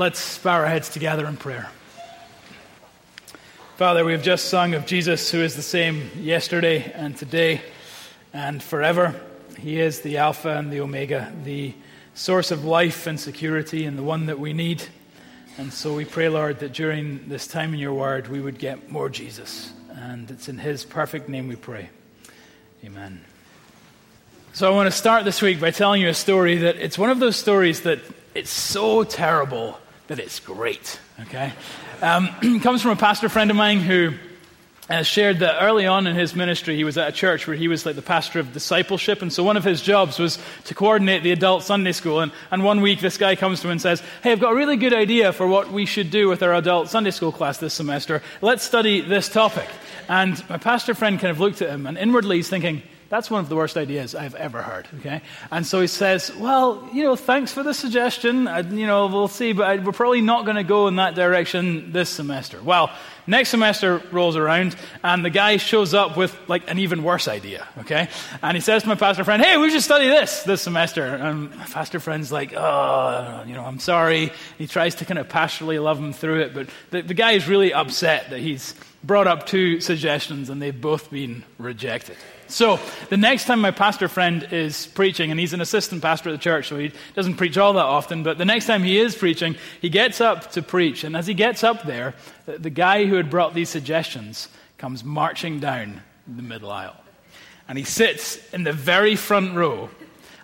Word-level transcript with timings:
let's 0.00 0.38
bow 0.38 0.54
our 0.54 0.66
heads 0.66 0.88
together 0.88 1.26
in 1.26 1.36
prayer. 1.36 1.68
Father, 3.76 4.02
we 4.02 4.12
have 4.12 4.22
just 4.22 4.46
sung 4.46 4.72
of 4.72 4.86
Jesus, 4.86 5.30
who 5.30 5.42
is 5.42 5.56
the 5.56 5.62
same 5.62 6.10
yesterday 6.16 6.90
and 6.94 7.14
today 7.14 7.60
and 8.32 8.62
forever. 8.62 9.14
He 9.58 9.78
is 9.78 10.00
the 10.00 10.16
Alpha 10.16 10.56
and 10.56 10.72
the 10.72 10.80
Omega, 10.80 11.30
the 11.44 11.74
source 12.14 12.50
of 12.50 12.64
life 12.64 13.06
and 13.06 13.20
security, 13.20 13.84
and 13.84 13.98
the 13.98 14.02
one 14.02 14.24
that 14.24 14.38
we 14.38 14.54
need. 14.54 14.82
And 15.58 15.70
so 15.70 15.92
we 15.92 16.06
pray, 16.06 16.30
Lord, 16.30 16.60
that 16.60 16.72
during 16.72 17.28
this 17.28 17.46
time 17.46 17.74
in 17.74 17.78
your 17.78 17.92
word, 17.92 18.28
we 18.28 18.40
would 18.40 18.58
get 18.58 18.90
more 18.90 19.10
Jesus. 19.10 19.70
And 19.92 20.30
it's 20.30 20.48
in 20.48 20.56
his 20.56 20.82
perfect 20.82 21.28
name 21.28 21.46
we 21.46 21.56
pray. 21.56 21.90
Amen. 22.82 23.22
So 24.54 24.66
I 24.66 24.74
want 24.74 24.86
to 24.86 24.96
start 24.96 25.26
this 25.26 25.42
week 25.42 25.60
by 25.60 25.72
telling 25.72 26.00
you 26.00 26.08
a 26.08 26.14
story 26.14 26.56
that 26.56 26.76
it's 26.76 26.96
one 26.96 27.10
of 27.10 27.18
those 27.18 27.36
stories 27.36 27.82
that 27.82 27.98
it's 28.34 28.50
so 28.50 29.04
terrible 29.04 29.78
that 30.10 30.18
it's 30.18 30.40
great. 30.40 30.98
Okay? 31.20 31.52
Um, 32.02 32.60
comes 32.62 32.82
from 32.82 32.90
a 32.90 32.96
pastor 32.96 33.28
friend 33.28 33.48
of 33.48 33.56
mine 33.56 33.78
who 33.78 34.10
uh, 34.88 35.04
shared 35.04 35.38
that 35.38 35.62
early 35.62 35.86
on 35.86 36.08
in 36.08 36.16
his 36.16 36.34
ministry, 36.34 36.74
he 36.74 36.82
was 36.82 36.98
at 36.98 37.08
a 37.08 37.12
church 37.12 37.46
where 37.46 37.54
he 37.54 37.68
was 37.68 37.86
like 37.86 37.94
the 37.94 38.02
pastor 38.02 38.40
of 38.40 38.52
discipleship. 38.52 39.22
And 39.22 39.32
so 39.32 39.44
one 39.44 39.56
of 39.56 39.62
his 39.62 39.80
jobs 39.80 40.18
was 40.18 40.40
to 40.64 40.74
coordinate 40.74 41.22
the 41.22 41.30
adult 41.30 41.62
Sunday 41.62 41.92
school. 41.92 42.18
And, 42.18 42.32
and 42.50 42.64
one 42.64 42.80
week, 42.80 42.98
this 42.98 43.18
guy 43.18 43.36
comes 43.36 43.60
to 43.60 43.68
him 43.68 43.70
and 43.70 43.80
says, 43.80 44.02
Hey, 44.20 44.32
I've 44.32 44.40
got 44.40 44.50
a 44.50 44.56
really 44.56 44.76
good 44.76 44.94
idea 44.94 45.32
for 45.32 45.46
what 45.46 45.70
we 45.70 45.86
should 45.86 46.10
do 46.10 46.28
with 46.28 46.42
our 46.42 46.54
adult 46.54 46.88
Sunday 46.88 47.12
school 47.12 47.30
class 47.30 47.58
this 47.58 47.74
semester. 47.74 48.20
Let's 48.40 48.64
study 48.64 49.02
this 49.02 49.28
topic. 49.28 49.68
And 50.08 50.42
my 50.50 50.58
pastor 50.58 50.96
friend 50.96 51.20
kind 51.20 51.30
of 51.30 51.38
looked 51.38 51.62
at 51.62 51.70
him, 51.70 51.86
and 51.86 51.96
inwardly 51.96 52.38
he's 52.38 52.48
thinking, 52.48 52.82
that's 53.10 53.28
one 53.28 53.40
of 53.40 53.48
the 53.48 53.56
worst 53.56 53.76
ideas 53.76 54.14
I've 54.14 54.36
ever 54.36 54.62
heard. 54.62 54.86
Okay, 55.00 55.20
and 55.50 55.66
so 55.66 55.80
he 55.80 55.88
says, 55.88 56.34
"Well, 56.36 56.88
you 56.94 57.02
know, 57.02 57.16
thanks 57.16 57.52
for 57.52 57.64
the 57.64 57.74
suggestion. 57.74 58.46
I, 58.46 58.60
you 58.60 58.86
know, 58.86 59.08
we'll 59.08 59.26
see, 59.26 59.52
but 59.52 59.66
I, 59.66 59.76
we're 59.76 59.90
probably 59.90 60.20
not 60.20 60.44
going 60.44 60.56
to 60.56 60.62
go 60.62 60.86
in 60.86 60.96
that 60.96 61.16
direction 61.16 61.90
this 61.90 62.08
semester." 62.08 62.62
Well, 62.62 62.88
next 63.26 63.48
semester 63.48 64.00
rolls 64.12 64.36
around, 64.36 64.76
and 65.02 65.24
the 65.24 65.30
guy 65.30 65.56
shows 65.56 65.92
up 65.92 66.16
with 66.16 66.34
like 66.46 66.70
an 66.70 66.78
even 66.78 67.02
worse 67.02 67.26
idea. 67.26 67.66
Okay, 67.78 68.08
and 68.44 68.56
he 68.56 68.60
says 68.60 68.84
to 68.84 68.88
my 68.88 68.94
pastor 68.94 69.24
friend, 69.24 69.42
"Hey, 69.42 69.56
we 69.56 69.70
should 69.70 69.82
study 69.82 70.06
this 70.06 70.44
this 70.44 70.62
semester." 70.62 71.04
And 71.04 71.50
my 71.50 71.64
pastor 71.64 71.98
friend's 71.98 72.30
like, 72.30 72.54
"Oh, 72.54 73.42
you 73.44 73.54
know, 73.54 73.64
I'm 73.64 73.80
sorry." 73.80 74.30
He 74.56 74.68
tries 74.68 74.94
to 74.96 75.04
kind 75.04 75.18
of 75.18 75.28
pastorally 75.28 75.82
love 75.82 75.98
him 75.98 76.12
through 76.12 76.42
it, 76.42 76.54
but 76.54 76.68
the, 76.90 77.02
the 77.02 77.14
guy 77.14 77.32
is 77.32 77.48
really 77.48 77.74
upset 77.74 78.30
that 78.30 78.38
he's 78.38 78.72
brought 79.02 79.26
up 79.26 79.46
two 79.46 79.80
suggestions 79.80 80.48
and 80.48 80.62
they've 80.62 80.80
both 80.80 81.10
been 81.10 81.42
rejected. 81.58 82.16
So, 82.50 82.80
the 83.08 83.16
next 83.16 83.44
time 83.44 83.60
my 83.60 83.70
pastor 83.70 84.08
friend 84.08 84.46
is 84.50 84.88
preaching, 84.88 85.30
and 85.30 85.38
he's 85.38 85.52
an 85.52 85.60
assistant 85.60 86.02
pastor 86.02 86.30
at 86.30 86.32
the 86.32 86.38
church, 86.38 86.68
so 86.68 86.78
he 86.78 86.92
doesn't 87.14 87.36
preach 87.36 87.56
all 87.56 87.74
that 87.74 87.84
often, 87.84 88.22
but 88.22 88.38
the 88.38 88.44
next 88.44 88.66
time 88.66 88.82
he 88.82 88.98
is 88.98 89.14
preaching, 89.14 89.56
he 89.80 89.88
gets 89.88 90.20
up 90.20 90.50
to 90.52 90.62
preach. 90.62 91.04
And 91.04 91.16
as 91.16 91.26
he 91.26 91.34
gets 91.34 91.62
up 91.62 91.84
there, 91.84 92.14
the 92.46 92.70
guy 92.70 93.06
who 93.06 93.14
had 93.14 93.30
brought 93.30 93.54
these 93.54 93.68
suggestions 93.68 94.48
comes 94.78 95.04
marching 95.04 95.60
down 95.60 96.02
the 96.26 96.42
middle 96.42 96.70
aisle. 96.70 96.96
And 97.68 97.78
he 97.78 97.84
sits 97.84 98.38
in 98.52 98.64
the 98.64 98.72
very 98.72 99.14
front 99.14 99.54
row. 99.54 99.90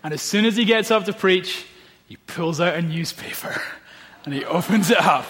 And 0.04 0.14
as 0.14 0.22
soon 0.22 0.44
as 0.44 0.56
he 0.56 0.64
gets 0.64 0.90
up 0.92 1.06
to 1.06 1.12
preach, 1.12 1.66
he 2.06 2.16
pulls 2.16 2.60
out 2.60 2.74
a 2.74 2.82
newspaper 2.82 3.60
and 4.24 4.32
he 4.32 4.44
opens 4.44 4.90
it 4.90 5.00
up 5.00 5.26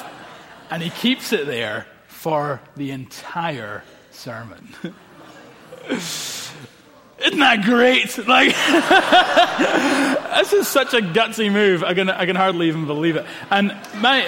and 0.70 0.82
he 0.82 0.90
keeps 0.90 1.32
it 1.32 1.46
there 1.46 1.86
for 2.06 2.60
the 2.76 2.90
entire 2.90 3.82
sermon. 4.10 4.68
Isn't 7.18 7.38
that 7.38 7.64
great? 7.64 8.18
Like, 8.26 8.48
this 10.36 10.52
is 10.52 10.68
such 10.68 10.92
a 10.92 11.00
gutsy 11.00 11.50
move. 11.50 11.82
I 11.82 11.94
can, 11.94 12.10
I 12.10 12.26
can 12.26 12.36
hardly 12.36 12.68
even 12.68 12.86
believe 12.86 13.16
it. 13.16 13.24
And 13.50 13.74
my, 13.96 14.26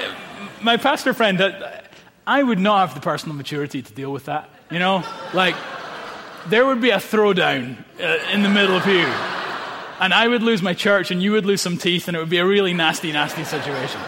my 0.62 0.78
pastor 0.78 1.12
friend, 1.12 1.40
uh, 1.40 1.80
I 2.26 2.42
would 2.42 2.58
not 2.58 2.88
have 2.88 2.94
the 2.94 3.00
personal 3.00 3.36
maturity 3.36 3.82
to 3.82 3.92
deal 3.92 4.10
with 4.10 4.24
that. 4.26 4.48
You 4.70 4.78
know, 4.78 5.04
like, 5.34 5.54
there 6.46 6.64
would 6.64 6.80
be 6.80 6.90
a 6.90 6.96
throwdown 6.96 7.76
uh, 8.00 8.18
in 8.32 8.42
the 8.42 8.48
middle 8.48 8.76
of 8.76 8.86
you. 8.86 9.06
And 10.00 10.14
I 10.14 10.28
would 10.28 10.42
lose 10.42 10.62
my 10.62 10.74
church, 10.74 11.10
and 11.10 11.22
you 11.22 11.32
would 11.32 11.44
lose 11.44 11.60
some 11.60 11.76
teeth, 11.76 12.08
and 12.08 12.16
it 12.16 12.20
would 12.20 12.30
be 12.30 12.38
a 12.38 12.46
really 12.46 12.72
nasty, 12.72 13.12
nasty 13.12 13.44
situation. 13.44 14.00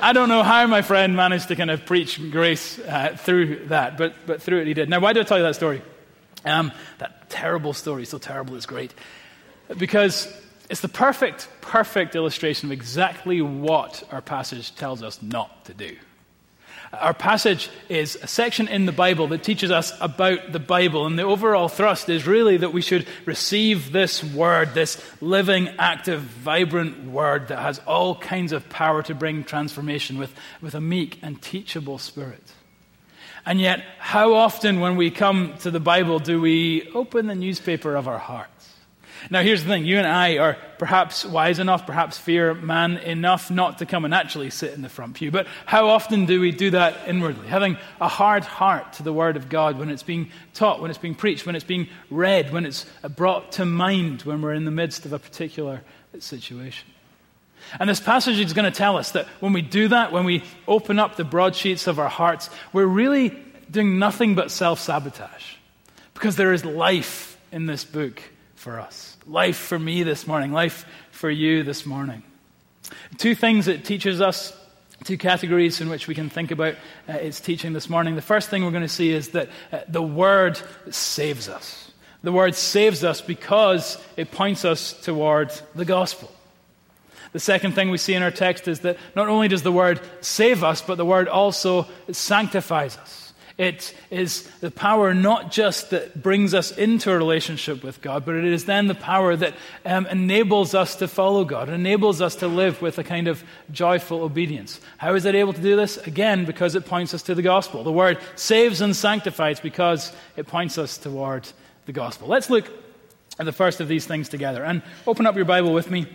I 0.00 0.12
don't 0.12 0.28
know 0.28 0.42
how 0.42 0.66
my 0.66 0.82
friend 0.82 1.16
managed 1.16 1.48
to 1.48 1.56
kind 1.56 1.70
of 1.70 1.86
preach 1.86 2.20
grace 2.30 2.78
uh, 2.78 3.16
through 3.16 3.66
that, 3.66 3.96
but, 3.96 4.14
but 4.26 4.42
through 4.42 4.60
it 4.60 4.66
he 4.66 4.74
did. 4.74 4.88
Now, 4.88 5.00
why 5.00 5.12
do 5.12 5.20
I 5.20 5.22
tell 5.24 5.38
you 5.38 5.44
that 5.44 5.54
story? 5.54 5.82
Um, 6.44 6.72
that 6.98 7.17
terrible 7.28 7.72
story, 7.72 8.04
so 8.04 8.18
terrible 8.18 8.56
it's 8.56 8.66
great. 8.66 8.92
Because 9.76 10.32
it's 10.70 10.80
the 10.80 10.88
perfect, 10.88 11.48
perfect 11.60 12.14
illustration 12.14 12.68
of 12.68 12.72
exactly 12.72 13.40
what 13.40 14.02
our 14.10 14.20
passage 14.20 14.74
tells 14.74 15.02
us 15.02 15.22
not 15.22 15.64
to 15.66 15.74
do. 15.74 15.96
Our 16.92 17.12
passage 17.12 17.68
is 17.90 18.16
a 18.22 18.26
section 18.26 18.66
in 18.66 18.86
the 18.86 18.92
Bible 18.92 19.28
that 19.28 19.42
teaches 19.42 19.70
us 19.70 19.92
about 20.00 20.52
the 20.52 20.58
Bible, 20.58 21.04
and 21.04 21.18
the 21.18 21.22
overall 21.22 21.68
thrust 21.68 22.08
is 22.08 22.26
really 22.26 22.56
that 22.56 22.72
we 22.72 22.80
should 22.80 23.06
receive 23.26 23.92
this 23.92 24.24
word, 24.24 24.72
this 24.72 25.02
living, 25.20 25.68
active, 25.78 26.20
vibrant 26.20 27.04
word 27.04 27.48
that 27.48 27.58
has 27.58 27.78
all 27.86 28.14
kinds 28.14 28.52
of 28.52 28.70
power 28.70 29.02
to 29.02 29.14
bring 29.14 29.44
transformation 29.44 30.16
with, 30.16 30.34
with 30.62 30.74
a 30.74 30.80
meek 30.80 31.18
and 31.20 31.42
teachable 31.42 31.98
spirit. 31.98 32.42
And 33.48 33.58
yet, 33.58 33.82
how 33.98 34.34
often 34.34 34.80
when 34.80 34.96
we 34.96 35.10
come 35.10 35.54
to 35.60 35.70
the 35.70 35.80
Bible 35.80 36.18
do 36.18 36.38
we 36.38 36.86
open 36.92 37.28
the 37.28 37.34
newspaper 37.34 37.96
of 37.96 38.06
our 38.06 38.18
hearts? 38.18 38.74
Now, 39.30 39.40
here's 39.40 39.62
the 39.62 39.70
thing 39.70 39.86
you 39.86 39.96
and 39.96 40.06
I 40.06 40.36
are 40.36 40.58
perhaps 40.76 41.24
wise 41.24 41.58
enough, 41.58 41.86
perhaps 41.86 42.18
fear 42.18 42.52
man 42.52 42.98
enough 42.98 43.50
not 43.50 43.78
to 43.78 43.86
come 43.86 44.04
and 44.04 44.12
actually 44.12 44.50
sit 44.50 44.74
in 44.74 44.82
the 44.82 44.90
front 44.90 45.14
pew. 45.14 45.30
But 45.30 45.46
how 45.64 45.88
often 45.88 46.26
do 46.26 46.42
we 46.42 46.50
do 46.50 46.72
that 46.72 47.08
inwardly? 47.08 47.48
Having 47.48 47.78
a 48.02 48.08
hard 48.08 48.44
heart 48.44 48.92
to 48.94 49.02
the 49.02 49.14
Word 49.14 49.38
of 49.38 49.48
God 49.48 49.78
when 49.78 49.88
it's 49.88 50.02
being 50.02 50.28
taught, 50.52 50.82
when 50.82 50.90
it's 50.90 51.00
being 51.00 51.14
preached, 51.14 51.46
when 51.46 51.56
it's 51.56 51.64
being 51.64 51.88
read, 52.10 52.52
when 52.52 52.66
it's 52.66 52.84
brought 53.16 53.52
to 53.52 53.64
mind 53.64 54.22
when 54.22 54.42
we're 54.42 54.52
in 54.52 54.66
the 54.66 54.70
midst 54.70 55.06
of 55.06 55.14
a 55.14 55.18
particular 55.18 55.80
situation. 56.18 56.86
And 57.78 57.88
this 57.88 58.00
passage 58.00 58.38
is 58.38 58.52
going 58.52 58.70
to 58.70 58.76
tell 58.76 58.96
us 58.96 59.12
that 59.12 59.26
when 59.40 59.52
we 59.52 59.62
do 59.62 59.88
that, 59.88 60.12
when 60.12 60.24
we 60.24 60.44
open 60.66 60.98
up 60.98 61.16
the 61.16 61.24
broadsheets 61.24 61.86
of 61.86 61.98
our 61.98 62.08
hearts, 62.08 62.50
we're 62.72 62.86
really 62.86 63.36
doing 63.70 63.98
nothing 63.98 64.34
but 64.34 64.50
self 64.50 64.80
sabotage. 64.80 65.54
Because 66.14 66.36
there 66.36 66.52
is 66.52 66.64
life 66.64 67.38
in 67.52 67.66
this 67.66 67.84
book 67.84 68.22
for 68.54 68.80
us. 68.80 69.16
Life 69.26 69.56
for 69.56 69.78
me 69.78 70.02
this 70.02 70.26
morning, 70.26 70.52
life 70.52 70.84
for 71.10 71.30
you 71.30 71.62
this 71.62 71.86
morning. 71.86 72.22
Two 73.18 73.34
things 73.34 73.68
it 73.68 73.84
teaches 73.84 74.20
us, 74.20 74.56
two 75.04 75.18
categories 75.18 75.80
in 75.80 75.88
which 75.88 76.08
we 76.08 76.14
can 76.14 76.30
think 76.30 76.50
about 76.50 76.74
uh, 77.08 77.12
its 77.12 77.40
teaching 77.40 77.72
this 77.72 77.88
morning. 77.88 78.16
The 78.16 78.22
first 78.22 78.48
thing 78.48 78.64
we're 78.64 78.70
going 78.70 78.82
to 78.82 78.88
see 78.88 79.10
is 79.10 79.30
that 79.30 79.48
uh, 79.72 79.80
the 79.88 80.02
Word 80.02 80.60
saves 80.90 81.48
us. 81.48 81.92
The 82.22 82.32
Word 82.32 82.54
saves 82.54 83.04
us 83.04 83.20
because 83.20 84.02
it 84.16 84.30
points 84.30 84.64
us 84.64 84.92
toward 84.92 85.52
the 85.74 85.84
gospel. 85.84 86.32
The 87.38 87.42
second 87.42 87.76
thing 87.76 87.90
we 87.90 87.98
see 87.98 88.14
in 88.14 88.22
our 88.24 88.32
text 88.32 88.66
is 88.66 88.80
that 88.80 88.96
not 89.14 89.28
only 89.28 89.46
does 89.46 89.62
the 89.62 89.70
word 89.70 90.00
save 90.20 90.64
us, 90.64 90.82
but 90.82 90.96
the 90.96 91.04
word 91.04 91.28
also 91.28 91.86
sanctifies 92.10 92.96
us. 92.96 93.32
It 93.56 93.94
is 94.10 94.42
the 94.58 94.72
power 94.72 95.14
not 95.14 95.52
just 95.52 95.90
that 95.90 96.20
brings 96.20 96.52
us 96.52 96.76
into 96.76 97.12
a 97.12 97.16
relationship 97.16 97.84
with 97.84 98.02
God, 98.02 98.24
but 98.24 98.34
it 98.34 98.44
is 98.44 98.64
then 98.64 98.88
the 98.88 98.96
power 98.96 99.36
that 99.36 99.54
um, 99.86 100.06
enables 100.06 100.74
us 100.74 100.96
to 100.96 101.06
follow 101.06 101.44
God, 101.44 101.68
enables 101.68 102.20
us 102.20 102.34
to 102.34 102.48
live 102.48 102.82
with 102.82 102.98
a 102.98 103.04
kind 103.04 103.28
of 103.28 103.44
joyful 103.70 104.22
obedience. 104.22 104.80
How 104.96 105.14
is 105.14 105.24
it 105.24 105.36
able 105.36 105.52
to 105.52 105.62
do 105.62 105.76
this? 105.76 105.96
Again, 105.96 106.44
because 106.44 106.74
it 106.74 106.86
points 106.86 107.14
us 107.14 107.22
to 107.22 107.36
the 107.36 107.42
gospel. 107.42 107.84
The 107.84 107.92
word 107.92 108.18
saves 108.34 108.80
and 108.80 108.96
sanctifies 108.96 109.60
because 109.60 110.10
it 110.36 110.48
points 110.48 110.76
us 110.76 110.98
toward 110.98 111.48
the 111.86 111.92
gospel. 111.92 112.26
Let's 112.26 112.50
look 112.50 112.68
at 113.38 113.46
the 113.46 113.52
first 113.52 113.80
of 113.80 113.86
these 113.86 114.06
things 114.06 114.28
together. 114.28 114.64
And 114.64 114.82
open 115.06 115.24
up 115.24 115.36
your 115.36 115.44
Bible 115.44 115.72
with 115.72 115.88
me 115.88 116.08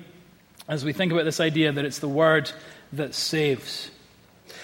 as 0.67 0.85
we 0.85 0.93
think 0.93 1.11
about 1.11 1.25
this 1.25 1.39
idea 1.39 1.71
that 1.71 1.85
it's 1.85 1.99
the 1.99 2.07
word 2.07 2.51
that 2.93 3.13
saves. 3.13 3.89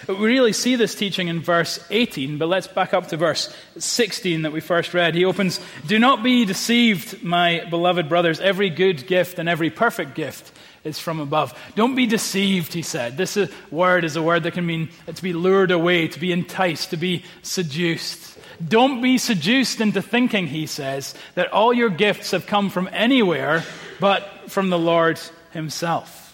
We 0.08 0.14
really 0.14 0.52
see 0.52 0.76
this 0.76 0.94
teaching 0.94 1.28
in 1.28 1.40
verse 1.40 1.84
18, 1.90 2.38
but 2.38 2.48
let's 2.48 2.66
back 2.66 2.94
up 2.94 3.08
to 3.08 3.16
verse 3.16 3.54
16 3.78 4.42
that 4.42 4.52
we 4.52 4.60
first 4.60 4.94
read. 4.94 5.14
He 5.14 5.24
opens, 5.24 5.60
Do 5.86 5.98
not 5.98 6.22
be 6.22 6.44
deceived, 6.44 7.22
my 7.22 7.64
beloved 7.68 8.08
brothers. 8.08 8.40
Every 8.40 8.70
good 8.70 9.06
gift 9.06 9.38
and 9.38 9.48
every 9.48 9.68
perfect 9.68 10.14
gift 10.14 10.52
is 10.84 10.98
from 10.98 11.20
above. 11.20 11.58
Don't 11.74 11.94
be 11.94 12.06
deceived, 12.06 12.72
he 12.72 12.82
said. 12.82 13.18
This 13.18 13.38
word 13.70 14.04
is 14.04 14.16
a 14.16 14.22
word 14.22 14.44
that 14.44 14.54
can 14.54 14.64
mean 14.64 14.88
to 15.06 15.22
be 15.22 15.34
lured 15.34 15.70
away, 15.70 16.08
to 16.08 16.18
be 16.18 16.32
enticed, 16.32 16.90
to 16.90 16.96
be 16.96 17.24
seduced. 17.42 18.38
Don't 18.66 19.02
be 19.02 19.18
seduced 19.18 19.80
into 19.80 20.00
thinking, 20.00 20.46
he 20.46 20.66
says, 20.66 21.14
that 21.34 21.52
all 21.52 21.74
your 21.74 21.90
gifts 21.90 22.30
have 22.30 22.46
come 22.46 22.70
from 22.70 22.88
anywhere 22.92 23.64
but 24.00 24.50
from 24.50 24.70
the 24.70 24.78
Lord 24.78 25.20
himself. 25.52 26.30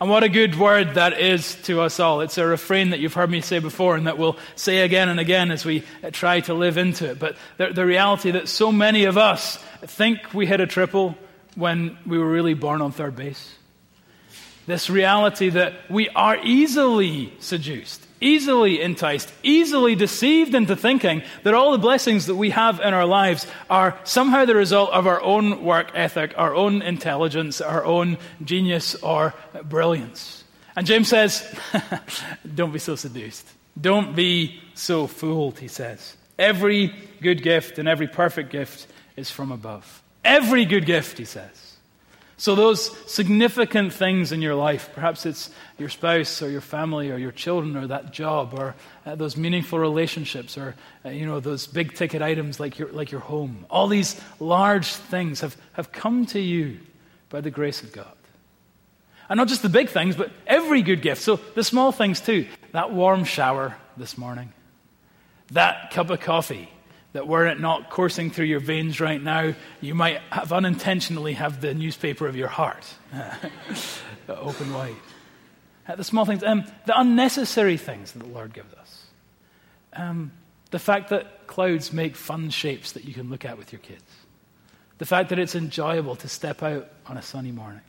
And 0.00 0.10
what 0.10 0.24
a 0.24 0.28
good 0.28 0.58
word 0.58 0.94
that 0.94 1.20
is 1.20 1.54
to 1.62 1.80
us 1.80 2.00
all. 2.00 2.20
It's 2.20 2.36
a 2.36 2.44
refrain 2.44 2.90
that 2.90 3.00
you've 3.00 3.14
heard 3.14 3.30
me 3.30 3.40
say 3.40 3.60
before 3.60 3.96
and 3.96 4.06
that 4.06 4.18
we'll 4.18 4.36
say 4.56 4.80
again 4.80 5.08
and 5.08 5.20
again 5.20 5.50
as 5.50 5.64
we 5.64 5.84
try 6.12 6.40
to 6.40 6.54
live 6.54 6.76
into 6.76 7.10
it. 7.10 7.18
But 7.18 7.36
the, 7.58 7.68
the 7.68 7.86
reality 7.86 8.32
that 8.32 8.48
so 8.48 8.72
many 8.72 9.04
of 9.04 9.16
us 9.16 9.56
think 9.82 10.34
we 10.34 10.46
hit 10.46 10.60
a 10.60 10.66
triple 10.66 11.16
when 11.54 11.96
we 12.04 12.18
were 12.18 12.28
really 12.28 12.54
born 12.54 12.82
on 12.82 12.90
third 12.90 13.14
base. 13.14 13.54
This 14.66 14.90
reality 14.90 15.50
that 15.50 15.74
we 15.88 16.08
are 16.10 16.38
easily 16.42 17.32
seduced, 17.38 18.03
easily 18.20 18.80
enticed, 18.80 19.32
easily 19.42 19.94
deceived 19.94 20.54
into 20.54 20.76
thinking 20.76 21.22
that 21.42 21.54
all 21.54 21.72
the 21.72 21.78
blessings 21.78 22.26
that 22.26 22.36
we 22.36 22.50
have 22.50 22.80
in 22.80 22.94
our 22.94 23.06
lives 23.06 23.46
are 23.68 23.98
somehow 24.04 24.44
the 24.44 24.54
result 24.54 24.90
of 24.92 25.06
our 25.06 25.20
own 25.22 25.64
work 25.64 25.90
ethic, 25.94 26.34
our 26.36 26.54
own 26.54 26.82
intelligence, 26.82 27.60
our 27.60 27.84
own 27.84 28.18
genius 28.44 28.94
or 28.96 29.34
brilliance. 29.64 30.44
And 30.76 30.86
James 30.86 31.08
says, 31.08 31.46
don't 32.54 32.72
be 32.72 32.78
so 32.78 32.96
seduced. 32.96 33.46
Don't 33.80 34.14
be 34.14 34.60
so 34.74 35.06
fooled, 35.06 35.58
he 35.58 35.68
says. 35.68 36.16
Every 36.38 36.92
good 37.20 37.42
gift 37.42 37.78
and 37.78 37.88
every 37.88 38.08
perfect 38.08 38.50
gift 38.50 38.86
is 39.16 39.30
from 39.30 39.52
above. 39.52 40.02
Every 40.24 40.64
good 40.64 40.86
gift, 40.86 41.18
he 41.18 41.24
says. 41.24 41.73
So, 42.36 42.56
those 42.56 42.90
significant 43.10 43.92
things 43.92 44.32
in 44.32 44.42
your 44.42 44.56
life, 44.56 44.90
perhaps 44.92 45.24
it's 45.24 45.50
your 45.78 45.88
spouse 45.88 46.42
or 46.42 46.50
your 46.50 46.60
family 46.60 47.10
or 47.10 47.16
your 47.16 47.30
children 47.30 47.76
or 47.76 47.86
that 47.86 48.12
job 48.12 48.54
or 48.54 48.74
uh, 49.06 49.14
those 49.14 49.36
meaningful 49.36 49.78
relationships 49.78 50.58
or 50.58 50.74
uh, 51.04 51.10
you 51.10 51.26
know, 51.26 51.38
those 51.38 51.68
big 51.68 51.94
ticket 51.94 52.22
items 52.22 52.58
like 52.58 52.76
your, 52.76 52.90
like 52.90 53.12
your 53.12 53.20
home, 53.20 53.64
all 53.70 53.86
these 53.86 54.20
large 54.40 54.88
things 54.88 55.42
have, 55.42 55.56
have 55.74 55.92
come 55.92 56.26
to 56.26 56.40
you 56.40 56.80
by 57.28 57.40
the 57.40 57.50
grace 57.50 57.84
of 57.84 57.92
God. 57.92 58.16
And 59.28 59.38
not 59.38 59.46
just 59.46 59.62
the 59.62 59.68
big 59.68 59.88
things, 59.88 60.16
but 60.16 60.30
every 60.46 60.82
good 60.82 61.02
gift. 61.02 61.22
So, 61.22 61.36
the 61.54 61.62
small 61.62 61.92
things 61.92 62.20
too. 62.20 62.48
That 62.72 62.92
warm 62.92 63.22
shower 63.22 63.76
this 63.96 64.18
morning, 64.18 64.52
that 65.52 65.92
cup 65.92 66.10
of 66.10 66.18
coffee 66.18 66.68
that 67.14 67.28
were 67.28 67.46
it 67.46 67.60
not 67.60 67.90
coursing 67.90 68.30
through 68.30 68.44
your 68.44 68.60
veins 68.60 69.00
right 69.00 69.22
now, 69.22 69.54
you 69.80 69.94
might 69.94 70.20
have 70.30 70.52
unintentionally 70.52 71.34
have 71.34 71.60
the 71.60 71.72
newspaper 71.72 72.26
of 72.26 72.36
your 72.36 72.48
heart 72.48 72.84
open 74.28 74.74
wide. 74.74 74.96
Uh, 75.86 75.94
the 75.94 76.04
small 76.04 76.24
things, 76.24 76.42
um, 76.42 76.64
the 76.86 76.98
unnecessary 76.98 77.76
things 77.76 78.12
that 78.12 78.18
the 78.18 78.28
Lord 78.28 78.52
gives 78.52 78.74
us. 78.74 79.04
Um, 79.92 80.32
the 80.72 80.80
fact 80.80 81.10
that 81.10 81.46
clouds 81.46 81.92
make 81.92 82.16
fun 82.16 82.50
shapes 82.50 82.92
that 82.92 83.04
you 83.04 83.14
can 83.14 83.30
look 83.30 83.44
at 83.44 83.58
with 83.58 83.72
your 83.72 83.80
kids. 83.80 84.02
The 84.98 85.06
fact 85.06 85.28
that 85.28 85.38
it's 85.38 85.54
enjoyable 85.54 86.16
to 86.16 86.28
step 86.28 86.64
out 86.64 86.90
on 87.06 87.16
a 87.16 87.22
sunny 87.22 87.52
morning. 87.52 87.82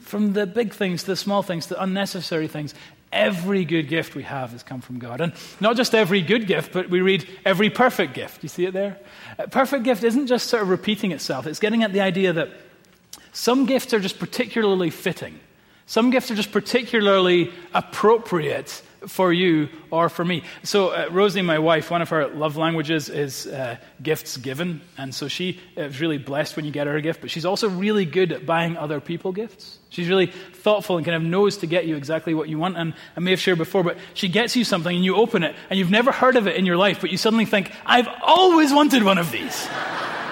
From 0.00 0.34
the 0.34 0.46
big 0.46 0.72
things 0.72 1.02
to 1.02 1.08
the 1.08 1.16
small 1.16 1.42
things, 1.42 1.66
to 1.66 1.82
unnecessary 1.82 2.46
things, 2.46 2.74
every 3.14 3.64
good 3.64 3.88
gift 3.88 4.14
we 4.14 4.24
have 4.24 4.50
has 4.50 4.62
come 4.62 4.80
from 4.80 4.98
God. 4.98 5.20
And 5.20 5.32
not 5.60 5.76
just 5.76 5.94
every 5.94 6.20
good 6.20 6.46
gift, 6.46 6.72
but 6.72 6.90
we 6.90 7.00
read 7.00 7.26
every 7.44 7.70
perfect 7.70 8.12
gift. 8.12 8.42
You 8.42 8.48
see 8.48 8.66
it 8.66 8.72
there? 8.72 8.98
A 9.38 9.48
perfect 9.48 9.84
gift 9.84 10.04
isn't 10.04 10.26
just 10.26 10.48
sort 10.48 10.62
of 10.62 10.68
repeating 10.68 11.12
itself, 11.12 11.46
it's 11.46 11.60
getting 11.60 11.82
at 11.82 11.92
the 11.92 12.00
idea 12.00 12.32
that 12.34 12.50
some 13.32 13.66
gifts 13.66 13.94
are 13.94 14.00
just 14.00 14.18
particularly 14.18 14.90
fitting, 14.90 15.40
some 15.86 16.10
gifts 16.10 16.30
are 16.30 16.34
just 16.34 16.52
particularly 16.52 17.52
appropriate 17.72 18.82
for 19.06 19.32
you 19.32 19.68
or 19.90 20.08
for 20.08 20.24
me. 20.24 20.42
So, 20.62 20.88
uh, 20.88 21.08
Rosie, 21.10 21.42
my 21.42 21.58
wife, 21.58 21.90
one 21.90 22.02
of 22.02 22.08
her 22.10 22.28
love 22.28 22.56
languages 22.56 23.08
is 23.08 23.46
uh, 23.46 23.76
gifts 24.02 24.36
given. 24.36 24.80
And 24.98 25.14
so 25.14 25.28
she 25.28 25.60
is 25.76 26.00
really 26.00 26.18
blessed 26.18 26.56
when 26.56 26.64
you 26.64 26.70
get 26.70 26.86
her 26.86 26.96
a 26.96 27.02
gift, 27.02 27.20
but 27.20 27.30
she's 27.30 27.44
also 27.44 27.68
really 27.68 28.04
good 28.04 28.32
at 28.32 28.46
buying 28.46 28.76
other 28.76 29.00
people 29.00 29.32
gifts. 29.32 29.78
She's 29.90 30.08
really 30.08 30.26
thoughtful 30.26 30.96
and 30.96 31.06
kind 31.06 31.16
of 31.16 31.22
knows 31.22 31.58
to 31.58 31.66
get 31.66 31.86
you 31.86 31.96
exactly 31.96 32.34
what 32.34 32.48
you 32.48 32.58
want. 32.58 32.76
And 32.76 32.94
I 33.16 33.20
may 33.20 33.30
have 33.30 33.40
shared 33.40 33.58
before, 33.58 33.82
but 33.82 33.96
she 34.14 34.28
gets 34.28 34.56
you 34.56 34.64
something 34.64 34.94
and 34.94 35.04
you 35.04 35.16
open 35.16 35.42
it 35.44 35.54
and 35.70 35.78
you've 35.78 35.90
never 35.90 36.10
heard 36.10 36.36
of 36.36 36.46
it 36.46 36.56
in 36.56 36.66
your 36.66 36.76
life, 36.76 37.00
but 37.00 37.10
you 37.10 37.16
suddenly 37.16 37.44
think, 37.44 37.70
I've 37.86 38.08
always 38.22 38.72
wanted 38.72 39.04
one 39.04 39.18
of 39.18 39.30
these. 39.30 39.68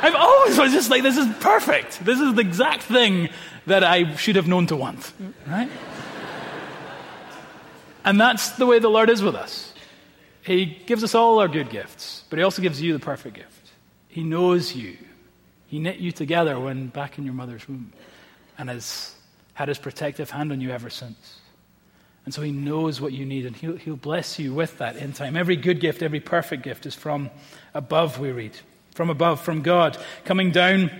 I've 0.03 0.17
always 0.17 0.59
was 0.59 0.73
just 0.73 0.91
like, 0.91 1.05
this 1.05 1.17
is 1.17 1.33
perfect. 1.39 2.05
This 2.05 2.19
is 2.19 2.35
the 2.35 2.41
exact 2.41 2.83
thing 2.83 3.29
that 3.67 3.85
I 3.85 4.17
should 4.17 4.35
have 4.35 4.49
known 4.49 4.67
to 4.67 4.77
want. 4.77 5.13
Right? 5.47 5.71
And 8.05 8.21
that's 8.21 8.51
the 8.53 8.67
way 8.67 8.79
the 8.79 8.89
Lord 8.89 9.11
is 9.11 9.23
with 9.23 9.35
us. 9.35 9.73
He 10.43 10.67
gives 10.87 11.05
us 11.05 11.15
all 11.15 11.39
our 11.39 11.49
good 11.49 11.71
gifts, 11.71 12.25
but 12.29 12.39
He 12.39 12.43
also 12.43 12.63
gives 12.63 12.83
you 12.83 12.93
the 12.93 12.99
perfect 12.99 13.37
gift. 13.37 13.71
He 14.09 14.23
knows 14.23 14.75
you. 14.75 14.97
He 15.67 15.79
knit 15.79 15.99
you 15.99 16.13
together 16.13 16.59
when 16.59 16.89
back 16.89 17.17
in 17.17 17.25
your 17.25 17.35
mother's 17.35 17.67
womb 17.69 17.93
and 18.59 18.69
has 18.69 19.15
had 19.55 19.69
His 19.69 19.79
protective 19.79 20.31
hand 20.31 20.53
on 20.53 20.61
you 20.61 20.71
ever 20.71 20.91
since. 20.91 21.39
And 22.25 22.35
so 22.35 22.43
He 22.43 22.53
knows 22.53 23.01
what 23.01 23.13
you 23.13 23.25
need, 23.25 23.47
and 23.47 23.55
He'll, 23.57 23.77
he'll 23.77 23.97
bless 23.97 24.39
you 24.39 24.53
with 24.53 24.79
that 24.79 24.97
in 24.97 25.13
time. 25.13 25.37
Every 25.37 25.57
good 25.57 25.81
gift, 25.81 26.03
every 26.03 26.21
perfect 26.21 26.63
gift 26.63 26.87
is 26.87 26.95
from 26.95 27.31
above, 27.73 28.19
we 28.19 28.33
read. 28.33 28.57
From 28.95 29.11
above, 29.11 29.41
from 29.41 29.63
God, 29.63 29.97
coming 30.25 30.51
down 30.51 30.91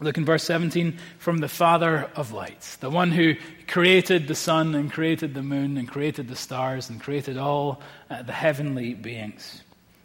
Look 0.00 0.18
in 0.18 0.24
verse 0.24 0.42
17 0.44 0.98
from 1.18 1.38
the 1.38 1.48
Father 1.48 2.10
of 2.16 2.32
lights, 2.32 2.76
the 2.76 2.90
one 2.90 3.12
who 3.12 3.34
created 3.68 4.26
the 4.26 4.34
sun 4.34 4.74
and 4.74 4.92
created 4.92 5.34
the 5.34 5.42
moon 5.42 5.76
and 5.78 5.88
created 5.88 6.28
the 6.28 6.36
stars 6.36 6.90
and 6.90 7.00
created 7.00 7.38
all 7.38 7.80
uh, 8.10 8.22
the 8.22 8.32
heavenly 8.32 8.94
beings. 8.94 9.62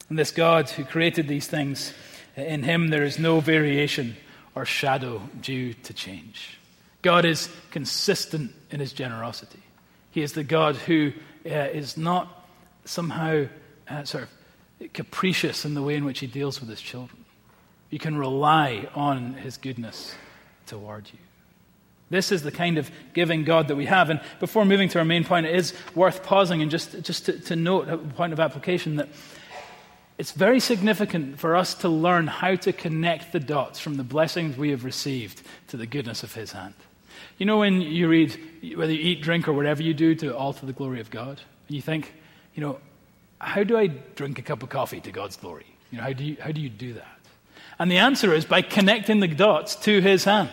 And 0.09 0.17
this 0.17 0.31
God 0.31 0.69
who 0.69 0.83
created 0.83 1.27
these 1.27 1.47
things, 1.47 1.93
uh, 2.37 2.41
in 2.41 2.63
him 2.63 2.89
there 2.89 3.03
is 3.03 3.17
no 3.17 3.39
variation 3.39 4.15
or 4.53 4.65
shadow 4.65 5.21
due 5.41 5.73
to 5.73 5.93
change. 5.93 6.59
God 7.01 7.25
is 7.25 7.49
consistent 7.71 8.51
in 8.69 8.79
his 8.79 8.93
generosity. 8.93 9.63
He 10.11 10.21
is 10.21 10.33
the 10.33 10.43
God 10.43 10.75
who 10.75 11.13
uh, 11.45 11.49
is 11.49 11.97
not 11.97 12.47
somehow 12.85 13.45
uh, 13.89 14.03
sort 14.03 14.25
of 14.25 14.93
capricious 14.93 15.65
in 15.65 15.73
the 15.73 15.81
way 15.81 15.95
in 15.95 16.05
which 16.05 16.19
he 16.19 16.27
deals 16.27 16.59
with 16.59 16.69
his 16.69 16.81
children. 16.81 17.25
You 17.89 17.99
can 17.99 18.17
rely 18.17 18.87
on 18.95 19.33
his 19.33 19.57
goodness 19.57 20.13
toward 20.67 21.09
you. 21.11 21.19
This 22.09 22.31
is 22.31 22.41
the 22.41 22.51
kind 22.51 22.77
of 22.77 22.89
giving 23.13 23.43
God 23.43 23.67
that 23.67 23.75
we 23.75 23.85
have. 23.85 24.09
And 24.09 24.19
before 24.39 24.65
moving 24.65 24.89
to 24.89 24.99
our 24.99 25.05
main 25.05 25.23
point, 25.23 25.45
it 25.45 25.55
is 25.55 25.73
worth 25.93 26.23
pausing 26.23 26.61
and 26.61 26.71
just, 26.71 27.01
just 27.03 27.25
to, 27.25 27.39
to 27.41 27.55
note 27.55 27.87
a 27.87 27.97
point 27.97 28.33
of 28.33 28.39
application 28.39 28.95
that 28.95 29.09
it's 30.17 30.31
very 30.31 30.59
significant 30.59 31.39
for 31.39 31.55
us 31.55 31.75
to 31.75 31.89
learn 31.89 32.27
how 32.27 32.55
to 32.55 32.73
connect 32.73 33.31
the 33.31 33.39
dots 33.39 33.79
from 33.79 33.95
the 33.95 34.03
blessings 34.03 34.57
we 34.57 34.71
have 34.71 34.83
received 34.83 35.41
to 35.67 35.77
the 35.77 35.85
goodness 35.85 36.23
of 36.23 36.33
his 36.33 36.51
hand. 36.51 36.73
You 37.37 37.45
know, 37.45 37.59
when 37.59 37.81
you 37.81 38.09
read, 38.09 38.37
whether 38.75 38.91
you 38.91 38.99
eat, 38.99 39.21
drink, 39.21 39.47
or 39.47 39.53
whatever 39.53 39.81
you 39.81 39.93
do 39.93 40.15
to 40.15 40.35
all 40.35 40.51
to 40.53 40.65
the 40.65 40.73
glory 40.73 40.99
of 40.99 41.09
God, 41.09 41.39
you 41.69 41.81
think, 41.81 42.13
you 42.53 42.61
know, 42.61 42.79
how 43.39 43.63
do 43.63 43.77
I 43.77 43.87
drink 43.87 44.39
a 44.39 44.41
cup 44.41 44.61
of 44.61 44.69
coffee 44.69 44.99
to 44.99 45.11
God's 45.11 45.37
glory? 45.37 45.65
You 45.91 45.99
know, 45.99 46.03
how 46.03 46.13
do 46.13 46.25
you, 46.25 46.37
how 46.41 46.51
do, 46.51 46.59
you 46.59 46.69
do 46.69 46.93
that? 46.93 47.18
And 47.79 47.89
the 47.89 47.97
answer 47.97 48.33
is 48.33 48.45
by 48.45 48.61
connecting 48.61 49.21
the 49.21 49.27
dots 49.27 49.75
to 49.77 50.01
his 50.01 50.25
hand. 50.25 50.49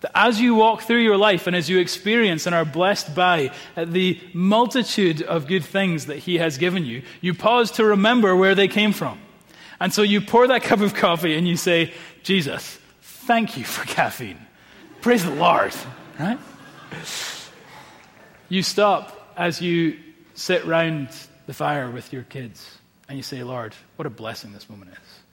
That 0.00 0.10
as 0.14 0.40
you 0.40 0.54
walk 0.56 0.82
through 0.82 1.02
your 1.02 1.16
life 1.16 1.46
and 1.46 1.56
as 1.56 1.70
you 1.70 1.78
experience 1.78 2.46
and 2.46 2.54
are 2.54 2.64
blessed 2.64 3.14
by 3.14 3.52
the 3.76 4.20
multitude 4.34 5.22
of 5.22 5.46
good 5.46 5.64
things 5.64 6.06
that 6.06 6.18
he 6.18 6.38
has 6.38 6.58
given 6.58 6.84
you, 6.84 7.02
you 7.20 7.32
pause 7.32 7.70
to 7.72 7.84
remember 7.84 8.36
where 8.36 8.54
they 8.54 8.68
came 8.68 8.92
from. 8.92 9.18
And 9.80 9.94
so 9.94 10.02
you 10.02 10.20
pour 10.20 10.48
that 10.48 10.62
cup 10.62 10.80
of 10.80 10.94
coffee 10.94 11.36
and 11.36 11.48
you 11.48 11.56
say, 11.56 11.92
Jesus, 12.22 12.78
thank 13.00 13.56
you 13.56 13.64
for 13.64 13.86
caffeine. 13.86 14.38
Praise 15.00 15.24
the 15.24 15.34
Lord. 15.34 15.72
Right? 16.18 16.38
You 18.48 18.62
stop 18.62 19.32
as 19.36 19.60
you 19.60 19.98
sit 20.34 20.64
round 20.66 21.08
the 21.46 21.54
fire 21.54 21.90
with 21.90 22.12
your 22.12 22.24
kids 22.24 22.78
and 23.08 23.16
you 23.16 23.22
say, 23.22 23.42
Lord, 23.42 23.74
what 23.96 24.06
a 24.06 24.10
blessing 24.10 24.52
this 24.52 24.68
moment 24.68 24.90
is. 24.92 25.23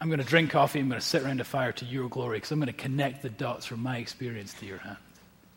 I'm 0.00 0.08
going 0.08 0.20
to 0.20 0.26
drink 0.26 0.50
coffee. 0.50 0.80
I'm 0.80 0.88
going 0.88 1.00
to 1.00 1.06
sit 1.06 1.22
around 1.22 1.40
a 1.40 1.44
fire 1.44 1.72
to 1.72 1.84
your 1.84 2.08
glory 2.08 2.36
because 2.36 2.50
I'm 2.50 2.58
going 2.58 2.66
to 2.66 2.72
connect 2.72 3.22
the 3.22 3.30
dots 3.30 3.66
from 3.66 3.82
my 3.82 3.98
experience 3.98 4.52
to 4.54 4.66
your 4.66 4.78
hand. 4.78 4.98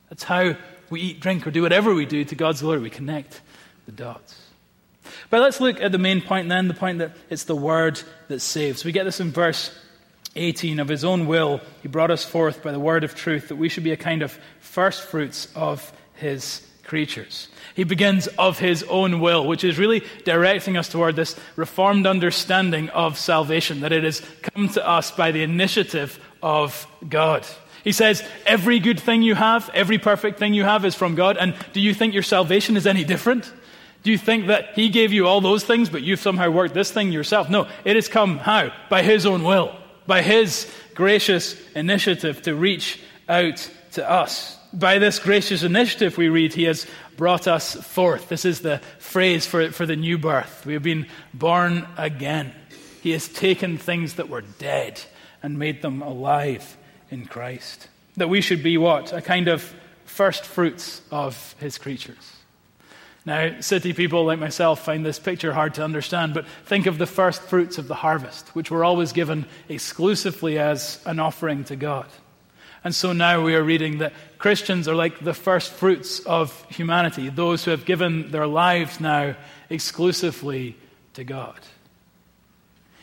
That's 0.09 0.23
how 0.23 0.55
we 0.89 1.01
eat, 1.01 1.19
drink, 1.19 1.45
or 1.45 1.51
do 1.51 1.61
whatever 1.61 1.93
we 1.93 2.05
do 2.05 2.23
to 2.23 2.35
God's 2.35 2.61
glory. 2.61 2.79
We 2.79 2.89
connect 2.89 3.41
the 3.85 3.91
dots. 3.91 4.35
But 5.29 5.41
let's 5.41 5.59
look 5.59 5.81
at 5.81 5.91
the 5.91 5.97
main 5.97 6.21
point 6.21 6.49
then 6.49 6.67
the 6.67 6.73
point 6.73 6.99
that 6.99 7.11
it's 7.29 7.43
the 7.43 7.55
word 7.55 8.01
that 8.27 8.39
saves. 8.39 8.85
We 8.85 8.91
get 8.91 9.03
this 9.03 9.19
in 9.19 9.31
verse 9.31 9.77
18 10.35 10.79
of 10.79 10.87
his 10.87 11.03
own 11.03 11.27
will. 11.27 11.61
He 11.81 11.87
brought 11.87 12.11
us 12.11 12.23
forth 12.23 12.63
by 12.63 12.71
the 12.71 12.79
word 12.79 13.03
of 13.03 13.15
truth 13.15 13.49
that 13.49 13.55
we 13.55 13.69
should 13.69 13.83
be 13.83 13.91
a 13.91 13.97
kind 13.97 14.21
of 14.21 14.37
first 14.59 15.03
fruits 15.03 15.47
of 15.55 15.91
his 16.13 16.65
creatures. 16.83 17.47
He 17.75 17.83
begins 17.83 18.27
of 18.27 18.59
his 18.59 18.83
own 18.83 19.19
will, 19.19 19.47
which 19.47 19.63
is 19.63 19.77
really 19.77 20.03
directing 20.25 20.77
us 20.77 20.89
toward 20.89 21.15
this 21.15 21.35
reformed 21.55 22.05
understanding 22.05 22.89
of 22.89 23.17
salvation, 23.17 23.81
that 23.81 23.91
it 23.91 24.03
has 24.03 24.21
come 24.41 24.69
to 24.69 24.87
us 24.87 25.11
by 25.11 25.31
the 25.31 25.43
initiative 25.43 26.19
of 26.41 26.87
God. 27.07 27.45
He 27.83 27.91
says, 27.91 28.23
Every 28.45 28.79
good 28.79 28.99
thing 28.99 29.21
you 29.21 29.35
have, 29.35 29.69
every 29.73 29.97
perfect 29.97 30.39
thing 30.39 30.53
you 30.53 30.63
have 30.63 30.85
is 30.85 30.95
from 30.95 31.15
God. 31.15 31.37
And 31.37 31.55
do 31.73 31.79
you 31.79 31.93
think 31.93 32.13
your 32.13 32.23
salvation 32.23 32.77
is 32.77 32.85
any 32.85 33.03
different? 33.03 33.51
Do 34.03 34.11
you 34.11 34.17
think 34.17 34.47
that 34.47 34.75
He 34.75 34.89
gave 34.89 35.11
you 35.11 35.27
all 35.27 35.41
those 35.41 35.63
things, 35.63 35.89
but 35.89 36.03
you've 36.03 36.19
somehow 36.19 36.49
worked 36.49 36.73
this 36.73 36.91
thing 36.91 37.11
yourself? 37.11 37.49
No, 37.49 37.67
it 37.85 37.95
has 37.95 38.07
come 38.07 38.37
how? 38.37 38.71
By 38.89 39.03
His 39.03 39.25
own 39.25 39.43
will, 39.43 39.75
by 40.07 40.21
His 40.21 40.71
gracious 40.95 41.55
initiative 41.75 42.41
to 42.43 42.55
reach 42.55 42.99
out 43.27 43.69
to 43.93 44.09
us. 44.09 44.58
By 44.71 44.99
this 44.99 45.17
gracious 45.17 45.63
initiative, 45.63 46.17
we 46.17 46.29
read, 46.29 46.53
He 46.53 46.63
has 46.63 46.85
brought 47.17 47.47
us 47.47 47.73
forth. 47.75 48.29
This 48.29 48.45
is 48.45 48.61
the 48.61 48.81
phrase 48.99 49.45
for, 49.45 49.71
for 49.71 49.85
the 49.85 49.95
new 49.95 50.17
birth. 50.17 50.65
We 50.65 50.73
have 50.73 50.83
been 50.83 51.07
born 51.33 51.87
again. 51.97 52.53
He 53.01 53.11
has 53.11 53.27
taken 53.27 53.77
things 53.77 54.15
that 54.15 54.29
were 54.29 54.41
dead 54.41 55.01
and 55.41 55.57
made 55.57 55.81
them 55.81 56.01
alive 56.01 56.77
in 57.09 57.25
Christ. 57.25 57.87
That 58.17 58.29
we 58.29 58.41
should 58.41 58.61
be 58.61 58.77
what? 58.77 59.11
A 59.11 59.21
kind 59.21 59.47
of 59.47 59.73
first 60.05 60.45
fruits 60.45 61.01
of 61.11 61.55
his 61.59 61.77
creatures. 61.77 62.35
Now, 63.25 63.61
city 63.61 63.93
people 63.93 64.25
like 64.25 64.39
myself 64.39 64.83
find 64.83 65.05
this 65.05 65.19
picture 65.19 65.53
hard 65.53 65.75
to 65.75 65.83
understand, 65.83 66.33
but 66.33 66.47
think 66.65 66.85
of 66.85 66.97
the 66.97 67.05
first 67.05 67.41
fruits 67.41 67.77
of 67.77 67.87
the 67.87 67.95
harvest, 67.95 68.49
which 68.55 68.71
were 68.71 68.83
always 68.83 69.13
given 69.13 69.45
exclusively 69.67 70.57
as 70.59 71.01
an 71.05 71.19
offering 71.19 71.63
to 71.65 71.75
God. 71.75 72.07
And 72.83 72.95
so 72.95 73.11
now 73.11 73.43
we 73.43 73.55
are 73.55 73.63
reading 73.63 73.97
that 73.97 74.13
Christians 74.37 74.87
are 74.87 74.95
like 74.95 75.19
the 75.19 75.33
first 75.33 75.71
fruits 75.71 76.21
of 76.21 76.65
humanity, 76.69 77.29
those 77.29 77.65
who 77.65 77.71
have 77.71 77.85
given 77.85 78.31
their 78.31 78.47
lives 78.47 78.99
now 78.99 79.35
exclusively 79.69 80.77
to 81.13 81.23
God. 81.23 81.59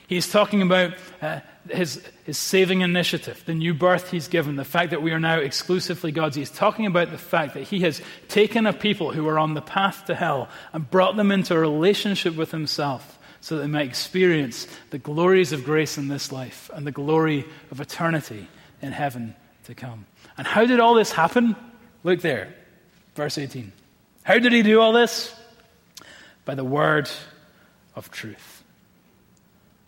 He's 0.06 0.30
talking 0.30 0.62
about 0.62 0.94
uh, 1.20 1.40
his, 1.68 2.02
his 2.24 2.38
saving 2.38 2.80
initiative, 2.80 3.42
the 3.44 3.54
new 3.54 3.74
birth 3.74 4.10
he's 4.10 4.28
given, 4.28 4.56
the 4.56 4.64
fact 4.64 4.90
that 4.90 5.02
we 5.02 5.10
are 5.10 5.20
now 5.20 5.40
exclusively 5.40 6.12
God's. 6.12 6.36
He's 6.36 6.50
talking 6.50 6.86
about 6.86 7.10
the 7.10 7.18
fact 7.18 7.54
that 7.54 7.64
he 7.64 7.80
has 7.80 8.00
taken 8.28 8.66
a 8.66 8.72
people 8.72 9.12
who 9.12 9.26
are 9.28 9.38
on 9.38 9.54
the 9.54 9.60
path 9.60 10.06
to 10.06 10.14
hell 10.14 10.48
and 10.72 10.88
brought 10.90 11.16
them 11.16 11.32
into 11.32 11.54
a 11.54 11.58
relationship 11.58 12.36
with 12.36 12.52
himself 12.52 13.18
so 13.40 13.56
that 13.56 13.62
they 13.62 13.68
might 13.68 13.88
experience 13.88 14.66
the 14.90 14.98
glories 14.98 15.52
of 15.52 15.64
grace 15.64 15.98
in 15.98 16.08
this 16.08 16.32
life 16.32 16.70
and 16.72 16.86
the 16.86 16.92
glory 16.92 17.44
of 17.70 17.80
eternity 17.80 18.48
in 18.80 18.92
heaven 18.92 19.34
to 19.66 19.74
come. 19.74 20.06
And 20.38 20.46
how 20.46 20.64
did 20.64 20.80
all 20.80 20.94
this 20.94 21.12
happen? 21.12 21.56
Look 22.04 22.20
there, 22.20 22.54
verse 23.14 23.38
18. 23.38 23.72
How 24.22 24.38
did 24.38 24.52
he 24.52 24.62
do 24.62 24.80
all 24.80 24.92
this? 24.92 25.34
By 26.44 26.54
the 26.54 26.64
word 26.64 27.10
of 27.96 28.10
truth 28.10 28.62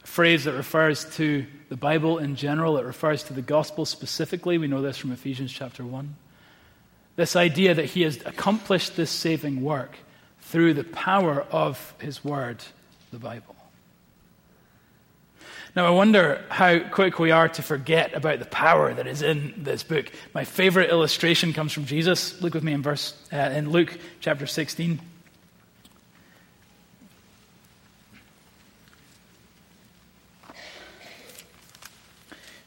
A 0.03 0.07
phrase 0.07 0.45
that 0.45 0.55
refers 0.55 1.05
to 1.17 1.47
the 1.69 1.77
Bible 1.77 2.19
in 2.19 2.37
general, 2.37 2.79
it 2.79 2.85
refers 2.85 3.23
to 3.25 3.33
the 3.33 3.43
gospel 3.43 3.85
specifically. 3.85 4.59
We 4.59 4.67
know 4.67 4.83
this 4.83 4.97
from 4.97 5.13
Ephesians 5.13 5.53
chapter 5.53 5.85
1. 5.85 6.15
This 7.17 7.37
idea 7.37 7.75
that 7.75 7.85
he 7.87 8.03
has 8.03 8.19
accomplished 8.25 8.97
this 8.97 9.11
saving 9.11 9.63
work 9.63 9.97
through 10.41 10.75
the 10.75 10.85
power 10.85 11.45
of 11.51 11.95
his 12.01 12.25
word, 12.25 12.65
the 13.13 13.19
Bible. 13.19 13.55
Now, 15.79 15.87
I 15.87 15.91
wonder 15.91 16.45
how 16.49 16.81
quick 16.81 17.21
we 17.21 17.31
are 17.31 17.49
to 17.51 17.63
forget 17.63 18.13
about 18.13 18.41
the 18.41 18.47
power 18.47 18.93
that 18.93 19.07
is 19.07 19.23
in 19.23 19.55
this 19.59 19.85
book. 19.85 20.11
My 20.35 20.43
favorite 20.43 20.91
illustration 20.91 21.53
comes 21.53 21.73
from 21.73 21.85
Jesus. 21.85 22.43
Look 22.43 22.55
with 22.55 22.65
me 22.65 22.73
in 22.73 22.83
verse 22.83 23.15
uh, 23.33 23.37
in 23.37 23.71
Luke 23.71 23.97
chapter 24.19 24.45
16. 24.45 25.01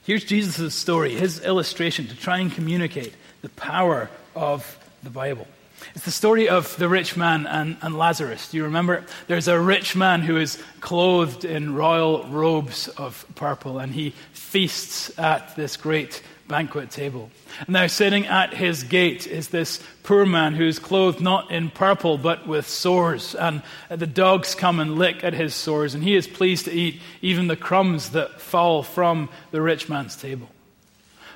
Here's 0.03 0.23
Jesus' 0.23 0.73
story, 0.73 1.13
his 1.13 1.41
illustration 1.41 2.07
to 2.07 2.15
try 2.15 2.39
and 2.39 2.49
communicate 2.49 3.13
the 3.41 3.49
power 3.49 4.09
of 4.37 4.79
the 5.03 5.09
Bible. 5.09 5.47
It's 5.95 6.05
the 6.05 6.11
story 6.11 6.49
of 6.49 6.75
the 6.77 6.87
rich 6.87 7.17
man 7.17 7.47
and, 7.47 7.77
and, 7.81 7.97
Lazarus. 7.97 8.49
Do 8.49 8.57
you 8.57 8.63
remember? 8.63 9.03
There's 9.27 9.47
a 9.47 9.59
rich 9.59 9.95
man 9.95 10.21
who 10.21 10.37
is 10.37 10.61
clothed 10.79 11.45
in 11.45 11.75
royal 11.75 12.23
robes 12.25 12.87
of 12.87 13.25
purple, 13.35 13.79
and 13.79 13.93
he 13.93 14.13
feasts 14.33 15.17
at 15.19 15.55
this 15.55 15.77
great 15.77 16.21
banquet 16.47 16.91
table. 16.91 17.31
And 17.59 17.69
now, 17.69 17.87
sitting 17.87 18.27
at 18.27 18.53
his 18.53 18.83
gate 18.83 19.25
is 19.25 19.47
this 19.47 19.81
poor 20.03 20.25
man 20.25 20.53
who 20.53 20.65
is 20.65 20.79
clothed 20.79 21.21
not 21.21 21.49
in 21.49 21.69
purple 21.69 22.17
but 22.17 22.47
with 22.47 22.67
sores. 22.67 23.35
And 23.35 23.63
the 23.89 24.07
dogs 24.07 24.53
come 24.53 24.79
and 24.79 24.97
lick 24.97 25.23
at 25.23 25.33
his 25.33 25.55
sores, 25.55 25.95
and 25.95 26.03
he 26.03 26.15
is 26.15 26.27
pleased 26.27 26.65
to 26.65 26.71
eat 26.71 27.01
even 27.21 27.47
the 27.47 27.55
crumbs 27.55 28.11
that 28.11 28.41
fall 28.41 28.83
from 28.83 29.29
the 29.51 29.61
rich 29.61 29.89
man's 29.89 30.15
table. 30.15 30.49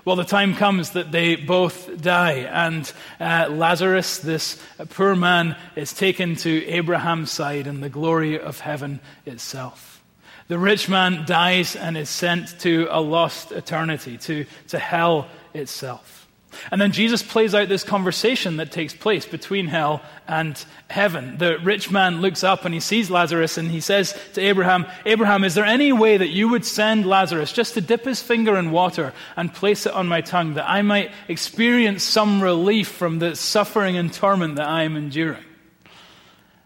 Well, 0.05 0.15
the 0.15 0.24
time 0.24 0.53
comes 0.53 0.91
that 0.91 1.12
they 1.12 1.35
both 1.35 2.00
die, 2.00 2.47
and 2.51 2.93
uh, 3.19 3.47
Lazarus, 3.50 4.19
this 4.19 4.62
poor 4.89 5.15
man, 5.15 5.57
is 5.75 5.93
taken 5.93 6.35
to 6.38 6.63
Abraham's 6.67 7.31
side 7.31 7.65
in 7.65 7.81
the 7.81 7.89
glory 7.89 8.39
of 8.39 8.59
heaven 8.59 9.00
itself. 9.25 10.03
The 10.47 10.59
rich 10.59 10.88
man 10.88 11.25
dies 11.25 11.75
and 11.75 11.97
is 11.97 12.07
sent 12.07 12.59
to 12.59 12.88
a 12.91 13.01
lost 13.01 13.51
eternity, 13.51 14.19
to, 14.19 14.45
to 14.67 14.77
hell 14.77 15.27
itself. 15.55 16.25
And 16.71 16.79
then 16.81 16.91
Jesus 16.91 17.21
plays 17.21 17.55
out 17.55 17.69
this 17.69 17.83
conversation 17.83 18.57
that 18.57 18.71
takes 18.71 18.93
place 18.93 19.25
between 19.25 19.67
hell 19.67 20.01
and 20.27 20.63
heaven. 20.89 21.38
The 21.38 21.57
rich 21.59 21.91
man 21.91 22.21
looks 22.21 22.43
up 22.43 22.65
and 22.65 22.74
he 22.74 22.79
sees 22.79 23.09
Lazarus 23.09 23.57
and 23.57 23.69
he 23.69 23.79
says 23.79 24.17
to 24.33 24.41
Abraham, 24.41 24.85
Abraham, 25.05 25.43
is 25.43 25.55
there 25.55 25.65
any 25.65 25.93
way 25.93 26.17
that 26.17 26.29
you 26.29 26.50
would 26.50 26.65
send 26.65 27.05
Lazarus 27.05 27.53
just 27.53 27.75
to 27.75 27.81
dip 27.81 28.05
his 28.05 28.21
finger 28.21 28.57
in 28.57 28.71
water 28.71 29.13
and 29.35 29.53
place 29.53 29.85
it 29.85 29.93
on 29.93 30.07
my 30.07 30.21
tongue 30.21 30.55
that 30.55 30.69
I 30.69 30.81
might 30.81 31.12
experience 31.27 32.03
some 32.03 32.41
relief 32.41 32.88
from 32.88 33.19
the 33.19 33.35
suffering 33.35 33.97
and 33.97 34.12
torment 34.12 34.55
that 34.55 34.67
I 34.67 34.83
am 34.83 34.95
enduring? 34.95 35.43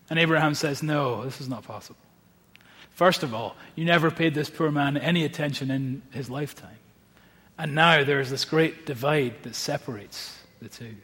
And 0.09 0.17
Abraham 0.17 0.55
says, 0.55 0.81
No, 0.81 1.23
this 1.23 1.39
is 1.39 1.47
not 1.47 1.63
possible. 1.63 1.99
First 2.91 3.23
of 3.23 3.33
all, 3.33 3.55
you 3.75 3.85
never 3.85 4.11
paid 4.11 4.33
this 4.33 4.49
poor 4.49 4.71
man 4.71 4.97
any 4.97 5.23
attention 5.23 5.71
in 5.71 6.01
his 6.11 6.29
lifetime. 6.29 6.78
And 7.59 7.75
now 7.75 8.05
there 8.05 8.21
is 8.21 8.29
this 8.29 8.45
great 8.45 8.85
divide 8.85 9.43
that 9.43 9.53
separates 9.53 10.35
the 10.61 10.69
two. 10.69 10.95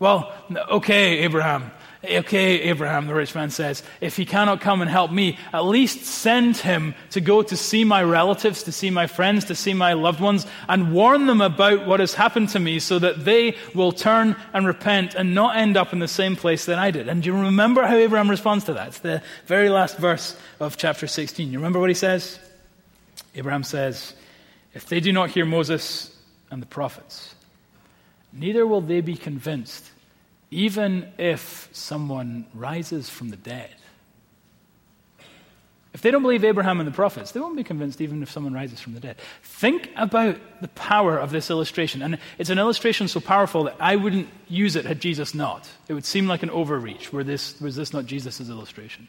Well, 0.00 0.34
okay, 0.68 1.18
Abraham. 1.20 1.70
Okay, 2.04 2.60
Abraham, 2.62 3.06
the 3.06 3.14
rich 3.14 3.34
man 3.36 3.50
says, 3.50 3.84
if 4.00 4.16
he 4.16 4.26
cannot 4.26 4.60
come 4.60 4.82
and 4.82 4.90
help 4.90 5.12
me, 5.12 5.38
at 5.52 5.64
least 5.64 6.04
send 6.04 6.56
him 6.56 6.94
to 7.10 7.20
go 7.20 7.40
to 7.42 7.56
see 7.56 7.84
my 7.84 8.02
relatives, 8.02 8.64
to 8.64 8.72
see 8.72 8.90
my 8.90 9.06
friends, 9.06 9.44
to 9.46 9.54
see 9.54 9.72
my 9.72 9.92
loved 9.92 10.20
ones, 10.20 10.44
and 10.68 10.92
warn 10.92 11.26
them 11.26 11.40
about 11.40 11.86
what 11.86 12.00
has 12.00 12.14
happened 12.14 12.48
to 12.50 12.58
me 12.58 12.80
so 12.80 12.98
that 12.98 13.24
they 13.24 13.56
will 13.74 13.92
turn 13.92 14.34
and 14.52 14.66
repent 14.66 15.14
and 15.14 15.34
not 15.34 15.56
end 15.56 15.76
up 15.76 15.92
in 15.92 16.00
the 16.00 16.08
same 16.08 16.34
place 16.34 16.66
that 16.66 16.80
I 16.80 16.90
did. 16.90 17.08
And 17.08 17.22
do 17.22 17.28
you 17.30 17.40
remember 17.40 17.86
how 17.86 17.94
Abraham 17.94 18.28
responds 18.28 18.64
to 18.64 18.74
that? 18.74 18.88
It's 18.88 18.98
the 18.98 19.22
very 19.46 19.70
last 19.70 19.96
verse 19.98 20.36
of 20.58 20.76
chapter 20.76 21.06
16. 21.06 21.50
You 21.50 21.58
remember 21.58 21.78
what 21.78 21.90
he 21.90 21.94
says? 21.94 22.40
Abraham 23.36 23.62
says, 23.62 24.14
If 24.74 24.86
they 24.86 25.00
do 25.00 25.12
not 25.12 25.30
hear 25.30 25.44
Moses 25.44 26.14
and 26.50 26.60
the 26.60 26.66
prophets, 26.66 27.34
neither 28.32 28.66
will 28.66 28.80
they 28.80 29.00
be 29.00 29.16
convinced 29.16 29.90
even 30.50 31.12
if 31.18 31.68
someone 31.72 32.46
rises 32.54 33.08
from 33.08 33.30
the 33.30 33.36
dead. 33.36 33.74
If 35.92 36.02
they 36.02 36.10
don't 36.10 36.22
believe 36.22 36.44
Abraham 36.44 36.80
and 36.80 36.88
the 36.88 36.92
prophets, 36.92 37.30
they 37.30 37.38
won't 37.38 37.56
be 37.56 37.62
convinced 37.62 38.00
even 38.00 38.20
if 38.22 38.30
someone 38.30 38.52
rises 38.52 38.80
from 38.80 38.94
the 38.94 39.00
dead. 39.00 39.16
Think 39.44 39.90
about 39.96 40.36
the 40.60 40.68
power 40.68 41.16
of 41.16 41.30
this 41.30 41.50
illustration. 41.50 42.02
And 42.02 42.18
it's 42.36 42.50
an 42.50 42.58
illustration 42.58 43.06
so 43.06 43.20
powerful 43.20 43.64
that 43.64 43.76
I 43.78 43.94
wouldn't 43.94 44.28
use 44.48 44.74
it 44.74 44.86
had 44.86 45.00
Jesus 45.00 45.34
not. 45.34 45.68
It 45.86 45.94
would 45.94 46.04
seem 46.04 46.26
like 46.26 46.42
an 46.42 46.50
overreach. 46.50 47.12
Were 47.12 47.22
this, 47.22 47.60
was 47.60 47.76
this 47.76 47.92
not 47.92 48.06
Jesus' 48.06 48.48
illustration? 48.48 49.06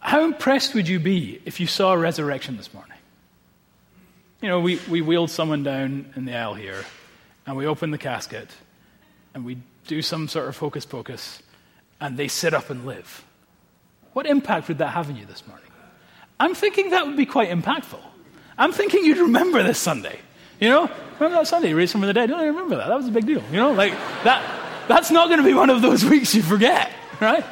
How 0.00 0.24
impressed 0.24 0.74
would 0.74 0.88
you 0.88 0.98
be 0.98 1.40
if 1.44 1.60
you 1.60 1.68
saw 1.68 1.92
a 1.92 1.98
resurrection 1.98 2.56
this 2.56 2.74
morning? 2.74 2.98
You 4.42 4.48
know, 4.48 4.58
we, 4.58 4.80
we 4.90 5.02
wheeled 5.02 5.30
someone 5.30 5.62
down 5.62 6.12
in 6.16 6.24
the 6.24 6.34
aisle 6.34 6.54
here, 6.54 6.84
and 7.46 7.56
we 7.56 7.64
open 7.64 7.92
the 7.92 7.98
casket, 7.98 8.50
and 9.34 9.44
we 9.44 9.58
do 9.86 10.02
some 10.02 10.26
sort 10.26 10.48
of 10.48 10.58
hocus 10.58 10.84
pocus, 10.84 11.40
and 12.00 12.16
they 12.16 12.26
sit 12.26 12.52
up 12.52 12.68
and 12.68 12.84
live. 12.84 13.24
What 14.14 14.26
impact 14.26 14.66
would 14.66 14.78
that 14.78 14.88
have 14.88 15.08
on 15.08 15.16
you 15.16 15.26
this 15.26 15.46
morning? 15.46 15.68
I'm 16.40 16.56
thinking 16.56 16.90
that 16.90 17.06
would 17.06 17.16
be 17.16 17.24
quite 17.24 17.50
impactful. 17.50 18.00
I'm 18.58 18.72
thinking 18.72 19.04
you'd 19.04 19.18
remember 19.18 19.62
this 19.62 19.78
Sunday. 19.78 20.18
You 20.58 20.70
know, 20.70 20.90
remember 21.20 21.38
that 21.38 21.46
Sunday, 21.46 21.72
raised 21.72 21.92
from 21.92 22.00
the 22.00 22.12
dead? 22.12 22.28
Don't 22.28 22.44
remember 22.44 22.76
that. 22.76 22.88
That 22.88 22.96
was 22.96 23.06
a 23.06 23.12
big 23.12 23.26
deal. 23.26 23.44
You 23.52 23.58
know, 23.58 23.70
like 23.70 23.92
that. 24.24 24.88
That's 24.88 25.12
not 25.12 25.28
going 25.28 25.38
to 25.38 25.46
be 25.46 25.54
one 25.54 25.70
of 25.70 25.82
those 25.82 26.04
weeks 26.10 26.34
you 26.34 26.42
forget, 26.42 26.90
right? 27.20 27.44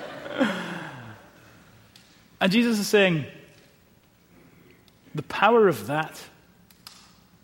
And 2.41 2.51
Jesus 2.51 2.81
is 2.81 2.89
saying, 2.89 3.27
the 5.15 5.23
power 5.23 5.69
of 5.69 5.87
that 5.87 6.21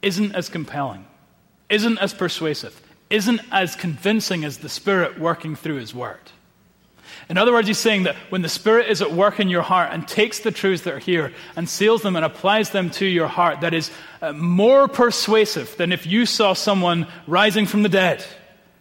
isn't 0.07 0.37
as 0.37 0.49
compelling, 0.49 1.05
isn't 1.69 1.99
as 1.99 2.15
persuasive, 2.15 2.81
isn't 3.11 3.41
as 3.51 3.75
convincing 3.75 4.45
as 4.45 4.59
the 4.59 4.69
Spirit 4.69 5.19
working 5.19 5.57
through 5.57 5.77
His 5.77 5.93
Word. 5.93 6.21
In 7.29 7.39
other 7.39 7.53
words, 7.53 7.67
he's 7.67 7.79
saying 7.79 8.05
that 8.05 8.15
when 8.29 8.43
the 8.43 8.49
Spirit 8.49 8.89
is 8.89 9.03
at 9.03 9.11
work 9.11 9.41
in 9.41 9.49
your 9.49 9.63
heart 9.63 9.91
and 9.93 10.07
takes 10.07 10.41
the 10.41 10.53
truths 10.53 10.85
that 10.85 10.95
are 10.95 11.01
here 11.01 11.33
and 11.57 11.69
seals 11.69 12.03
them 12.03 12.15
and 12.15 12.25
applies 12.25 12.71
them 12.71 12.89
to 12.91 13.05
your 13.05 13.27
heart, 13.27 13.63
that 13.63 13.75
is 13.75 13.91
uh, 14.23 14.33
more 14.33 14.87
persuasive 14.87 15.77
than 15.77 15.91
if 15.91 16.07
you 16.07 16.25
saw 16.25 16.53
someone 16.53 17.09
rising 17.27 17.67
from 17.67 17.83
the 17.83 17.89
dead. 17.89 18.25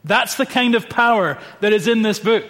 That's 0.03 0.35
the 0.35 0.45
kind 0.45 0.75
of 0.75 0.89
power 0.89 1.39
that 1.61 1.73
is 1.73 1.87
in 1.87 2.03
this 2.03 2.19
book. 2.19 2.43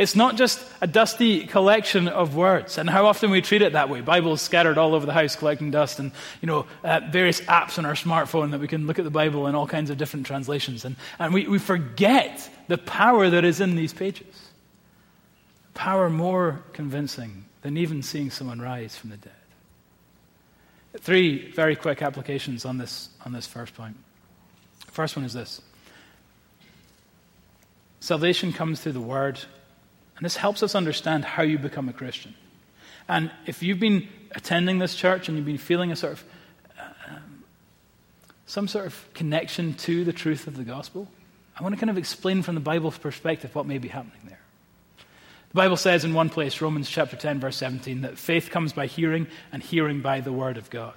It's 0.00 0.16
not 0.16 0.36
just 0.36 0.64
a 0.80 0.86
dusty 0.86 1.46
collection 1.46 2.08
of 2.08 2.34
words, 2.34 2.78
and 2.78 2.88
how 2.88 3.04
often 3.04 3.30
we 3.30 3.42
treat 3.42 3.60
it 3.60 3.74
that 3.74 3.90
way. 3.90 4.00
Bibles 4.00 4.40
scattered 4.40 4.78
all 4.78 4.94
over 4.94 5.04
the 5.04 5.12
house 5.12 5.36
collecting 5.36 5.70
dust, 5.70 5.98
and 5.98 6.12
you 6.40 6.46
know 6.46 6.64
uh, 6.82 7.00
various 7.10 7.42
apps 7.42 7.76
on 7.76 7.84
our 7.84 7.92
smartphone 7.92 8.52
that 8.52 8.60
we 8.60 8.66
can 8.66 8.86
look 8.86 8.98
at 8.98 9.04
the 9.04 9.10
Bible 9.10 9.46
in 9.46 9.54
all 9.54 9.66
kinds 9.66 9.90
of 9.90 9.98
different 9.98 10.24
translations, 10.24 10.86
and, 10.86 10.96
and 11.18 11.34
we, 11.34 11.46
we 11.46 11.58
forget 11.58 12.48
the 12.66 12.78
power 12.78 13.28
that 13.28 13.44
is 13.44 13.60
in 13.60 13.76
these 13.76 13.92
pages. 13.92 14.34
Power 15.74 16.08
more 16.08 16.62
convincing 16.72 17.44
than 17.60 17.76
even 17.76 18.02
seeing 18.02 18.30
someone 18.30 18.58
rise 18.58 18.96
from 18.96 19.10
the 19.10 19.18
dead. 19.18 19.32
Three 21.00 21.52
very 21.52 21.76
quick 21.76 22.00
applications 22.00 22.64
on 22.64 22.78
this 22.78 23.10
on 23.26 23.32
this 23.34 23.46
first 23.46 23.74
point. 23.74 23.98
First 24.86 25.14
one 25.14 25.26
is 25.26 25.34
this: 25.34 25.60
Salvation 28.00 28.54
comes 28.54 28.80
through 28.80 28.92
the 28.92 29.00
Word, 29.02 29.38
and 30.20 30.26
this 30.26 30.36
helps 30.36 30.62
us 30.62 30.74
understand 30.74 31.24
how 31.24 31.42
you 31.42 31.58
become 31.58 31.88
a 31.88 31.94
Christian. 31.94 32.34
And 33.08 33.30
if 33.46 33.62
you've 33.62 33.80
been 33.80 34.06
attending 34.32 34.78
this 34.78 34.94
church 34.94 35.28
and 35.28 35.36
you've 35.38 35.46
been 35.46 35.56
feeling 35.56 35.90
a 35.90 35.96
sort 35.96 36.12
of 36.12 36.24
um, 36.78 37.44
some 38.44 38.68
sort 38.68 38.84
of 38.84 39.08
connection 39.14 39.72
to 39.74 40.04
the 40.04 40.12
truth 40.12 40.46
of 40.46 40.58
the 40.58 40.62
gospel, 40.62 41.08
I 41.58 41.62
want 41.62 41.74
to 41.74 41.80
kind 41.80 41.88
of 41.88 41.96
explain 41.96 42.42
from 42.42 42.54
the 42.54 42.60
Bible's 42.60 42.98
perspective 42.98 43.54
what 43.54 43.64
may 43.64 43.78
be 43.78 43.88
happening 43.88 44.20
there. 44.26 44.40
The 44.98 45.54
Bible 45.54 45.78
says 45.78 46.04
in 46.04 46.12
one 46.12 46.28
place, 46.28 46.60
Romans 46.60 46.90
chapter 46.90 47.16
10, 47.16 47.40
verse 47.40 47.56
17, 47.56 48.02
that 48.02 48.18
faith 48.18 48.50
comes 48.50 48.74
by 48.74 48.88
hearing, 48.88 49.26
and 49.52 49.62
hearing 49.62 50.02
by 50.02 50.20
the 50.20 50.34
word 50.34 50.58
of 50.58 50.68
God. 50.68 50.94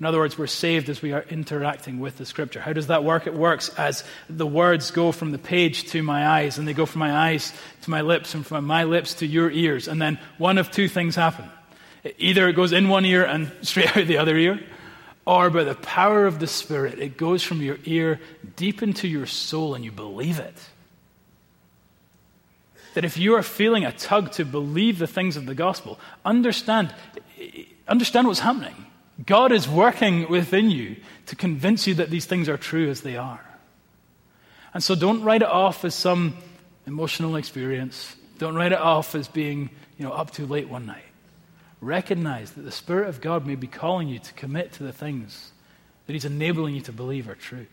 In 0.00 0.06
other 0.06 0.18
words, 0.18 0.38
we're 0.38 0.46
saved 0.46 0.88
as 0.88 1.02
we 1.02 1.12
are 1.12 1.24
interacting 1.28 1.98
with 1.98 2.18
the 2.18 2.26
scripture. 2.26 2.60
How 2.60 2.72
does 2.72 2.86
that 2.86 3.02
work? 3.02 3.26
It 3.26 3.34
works 3.34 3.68
as 3.70 4.04
the 4.28 4.46
words 4.46 4.92
go 4.92 5.10
from 5.10 5.32
the 5.32 5.38
page 5.38 5.90
to 5.90 6.02
my 6.02 6.26
eyes, 6.26 6.56
and 6.56 6.68
they 6.68 6.72
go 6.72 6.86
from 6.86 7.00
my 7.00 7.12
eyes 7.12 7.52
to 7.82 7.90
my 7.90 8.02
lips, 8.02 8.34
and 8.34 8.46
from 8.46 8.64
my 8.64 8.84
lips 8.84 9.14
to 9.14 9.26
your 9.26 9.50
ears. 9.50 9.88
And 9.88 10.00
then 10.00 10.20
one 10.38 10.56
of 10.58 10.70
two 10.70 10.88
things 10.88 11.16
happen. 11.16 11.46
Either 12.16 12.48
it 12.48 12.52
goes 12.52 12.72
in 12.72 12.88
one 12.88 13.04
ear 13.04 13.24
and 13.24 13.50
straight 13.62 13.96
out 13.96 14.06
the 14.06 14.18
other 14.18 14.36
ear, 14.36 14.60
or 15.26 15.50
by 15.50 15.64
the 15.64 15.74
power 15.74 16.26
of 16.26 16.38
the 16.38 16.46
Spirit, 16.46 17.00
it 17.00 17.16
goes 17.16 17.42
from 17.42 17.60
your 17.60 17.78
ear 17.84 18.20
deep 18.54 18.84
into 18.84 19.08
your 19.08 19.26
soul, 19.26 19.74
and 19.74 19.84
you 19.84 19.90
believe 19.90 20.38
it. 20.38 20.54
That 22.94 23.04
if 23.04 23.18
you 23.18 23.34
are 23.34 23.42
feeling 23.42 23.84
a 23.84 23.92
tug 23.92 24.30
to 24.32 24.44
believe 24.44 24.98
the 24.98 25.08
things 25.08 25.36
of 25.36 25.44
the 25.44 25.54
gospel, 25.56 25.98
understand, 26.24 26.94
understand 27.88 28.28
what's 28.28 28.40
happening 28.40 28.87
God 29.24 29.52
is 29.52 29.68
working 29.68 30.28
within 30.28 30.70
you 30.70 30.96
to 31.26 31.36
convince 31.36 31.86
you 31.86 31.94
that 31.94 32.10
these 32.10 32.26
things 32.26 32.48
are 32.48 32.56
true 32.56 32.88
as 32.88 33.00
they 33.00 33.16
are. 33.16 33.44
And 34.72 34.82
so 34.82 34.94
don't 34.94 35.22
write 35.22 35.42
it 35.42 35.48
off 35.48 35.84
as 35.84 35.94
some 35.94 36.36
emotional 36.86 37.36
experience. 37.36 38.14
Don't 38.38 38.54
write 38.54 38.72
it 38.72 38.78
off 38.78 39.14
as 39.14 39.26
being, 39.26 39.70
you 39.98 40.06
know, 40.06 40.12
up 40.12 40.30
too 40.30 40.46
late 40.46 40.68
one 40.68 40.86
night. 40.86 41.04
Recognize 41.80 42.52
that 42.52 42.62
the 42.62 42.72
Spirit 42.72 43.08
of 43.08 43.20
God 43.20 43.46
may 43.46 43.54
be 43.54 43.66
calling 43.66 44.08
you 44.08 44.18
to 44.18 44.32
commit 44.34 44.72
to 44.74 44.82
the 44.82 44.92
things 44.92 45.52
that 46.06 46.12
He's 46.12 46.24
enabling 46.24 46.74
you 46.74 46.80
to 46.82 46.92
believe 46.92 47.28
are 47.28 47.34
true. 47.34 47.66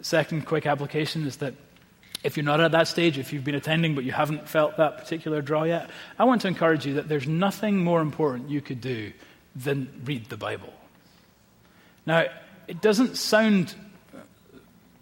Second 0.00 0.46
quick 0.46 0.66
application 0.66 1.26
is 1.26 1.36
that 1.36 1.54
if 2.22 2.36
you're 2.36 2.44
not 2.44 2.60
at 2.60 2.72
that 2.72 2.88
stage, 2.88 3.18
if 3.18 3.32
you've 3.32 3.44
been 3.44 3.54
attending 3.54 3.94
but 3.94 4.04
you 4.04 4.12
haven't 4.12 4.48
felt 4.48 4.76
that 4.76 4.98
particular 4.98 5.42
draw 5.42 5.64
yet, 5.64 5.90
I 6.18 6.24
want 6.24 6.42
to 6.42 6.48
encourage 6.48 6.86
you 6.86 6.94
that 6.94 7.08
there's 7.08 7.26
nothing 7.26 7.78
more 7.78 8.00
important 8.00 8.50
you 8.50 8.60
could 8.60 8.80
do 8.80 9.12
than 9.54 9.88
read 10.04 10.28
the 10.28 10.36
Bible. 10.36 10.72
Now, 12.06 12.26
it 12.66 12.80
doesn't 12.80 13.16
sound 13.16 13.74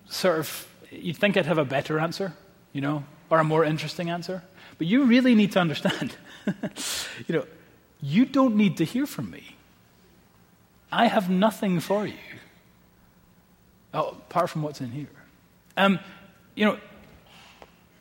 sort 0.09 0.39
of, 0.39 0.69
you'd 0.91 1.17
think 1.17 1.37
I'd 1.37 1.47
have 1.47 1.59
a 1.59 1.65
better 1.65 1.99
answer, 1.99 2.33
you 2.73 2.81
know, 2.81 3.05
or 3.31 3.39
a 3.39 3.45
more 3.45 3.65
interesting 3.65 4.11
answer. 4.11 4.43
But 4.79 4.87
you 4.87 5.05
really 5.05 5.35
need 5.35 5.53
to 5.53 5.61
understand, 5.61 6.17
you 7.27 7.35
know, 7.35 7.47
you 8.01 8.25
don't 8.25 8.57
need 8.57 8.77
to 8.77 8.85
hear 8.85 9.07
from 9.07 9.31
me. 9.31 9.57
I 10.93 11.07
have 11.07 11.29
nothing 11.29 11.81
for 11.81 12.07
you 12.07 12.15
oh, 13.97 14.09
apart 14.11 14.51
from 14.51 14.63
what's 14.63 14.81
in 14.81 14.93
here. 14.93 15.09
Um, 15.77 15.99
you 16.55 16.65
know, 16.65 16.79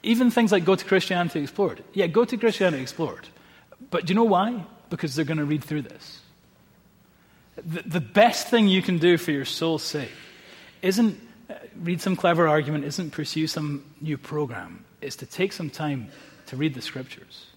even 0.06 0.32
things 0.32 0.52
like 0.52 0.64
go 0.64 0.76
to 0.76 0.86
Christianity 0.86 1.42
Explored. 1.42 1.84
Yeah, 1.94 2.08
go 2.08 2.26
to 2.26 2.38
Christianity 2.38 2.82
Explored. 2.82 3.28
But 3.90 4.06
do 4.06 4.12
you 4.12 4.16
know 4.16 4.24
why? 4.24 4.64
Because 4.90 5.16
they're 5.16 5.26
going 5.26 5.40
to 5.40 5.46
read 5.46 5.64
through 5.64 5.84
this. 5.84 6.22
The, 7.58 7.82
the 7.82 8.02
best 8.02 8.48
thing 8.48 8.68
you 8.68 8.82
can 8.82 8.98
do 8.98 9.18
for 9.18 9.32
your 9.32 9.46
soul's 9.46 9.84
sake 9.84 10.12
isn't 10.82 11.20
uh, 11.50 11.56
read 11.82 12.02
some 12.02 12.16
clever 12.16 12.48
argument, 12.48 12.86
isn't 12.86 13.12
pursue 13.12 13.48
some 13.48 13.84
new 14.02 14.18
program. 14.18 14.86
is 15.02 15.16
to 15.18 15.26
take 15.26 15.54
some 15.54 15.70
time 15.70 16.10
to 16.48 16.58
read 16.58 16.74
the 16.74 16.82
scriptures. 16.82 17.48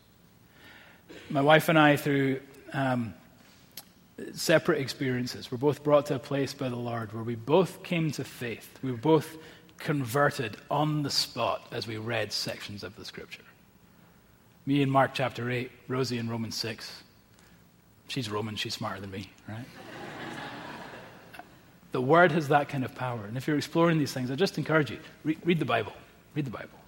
My 1.31 1.41
wife 1.41 1.69
and 1.69 1.79
I, 1.79 1.97
through 1.97 2.41
um, 2.73 3.15
separate 4.33 4.81
experiences, 4.81 5.51
were 5.51 5.59
both 5.59 5.83
brought 5.83 6.07
to 6.07 6.15
a 6.15 6.19
place 6.19 6.55
by 6.55 6.69
the 6.69 6.77
Lord 6.77 7.13
where 7.13 7.23
we 7.23 7.35
both 7.35 7.83
came 7.83 8.11
to 8.13 8.25
faith. 8.25 8.79
We 8.83 8.91
were 8.91 8.97
both 8.97 9.37
converted 9.79 10.57
on 10.71 11.03
the 11.03 11.11
spot 11.11 11.67
as 11.73 11.87
we 11.87 11.97
read 11.97 12.33
sections 12.33 12.83
of 12.83 12.97
the 12.97 13.05
scripture. 13.05 13.43
Me 14.67 14.83
in 14.83 14.91
Mark 14.91 15.13
chapter 15.15 15.51
8, 15.51 15.71
Rosie 15.89 16.19
in 16.19 16.29
Romans 16.29 16.55
6. 16.57 17.03
She's 18.09 18.31
Roman, 18.31 18.57
she's 18.57 18.75
smarter 18.75 19.01
than 19.01 19.11
me, 19.11 19.31
right? 19.49 19.65
The 21.91 22.03
Word 22.03 22.33
has 22.33 22.49
that 22.49 22.69
kind 22.69 22.85
of 22.85 22.95
power. 22.95 23.25
And 23.25 23.39
if 23.39 23.47
you're 23.47 23.57
exploring 23.57 23.99
these 23.99 24.13
things, 24.13 24.31
I 24.31 24.35
just 24.35 24.59
encourage 24.59 24.91
you 24.91 24.99
read, 25.25 25.39
read 25.43 25.59
the 25.59 25.65
Bible. 25.65 25.95
Read 26.35 26.45
the 26.45 26.51
Bible. 26.51 26.79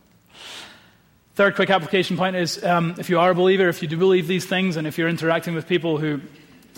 Third 1.36 1.54
quick 1.54 1.70
application 1.70 2.18
point 2.18 2.36
is 2.36 2.62
um, 2.62 2.94
if 2.98 3.08
you 3.08 3.18
are 3.18 3.30
a 3.30 3.34
believer, 3.34 3.68
if 3.68 3.80
you 3.80 3.88
do 3.88 3.96
believe 3.96 4.26
these 4.28 4.44
things, 4.44 4.76
and 4.76 4.86
if 4.86 4.98
you're 4.98 5.08
interacting 5.08 5.54
with 5.54 5.66
people 5.66 5.96
who 5.96 6.20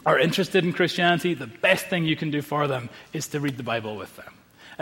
are 0.06 0.18
interested 0.18 0.64
in 0.64 0.72
Christianity, 0.72 1.34
the 1.34 1.48
best 1.48 1.86
thing 1.86 2.04
you 2.04 2.14
can 2.14 2.30
do 2.30 2.42
for 2.42 2.68
them 2.68 2.90
is 3.12 3.26
to 3.28 3.40
read 3.40 3.56
the 3.56 3.64
Bible 3.64 3.96
with 3.96 4.14
them. 4.16 4.32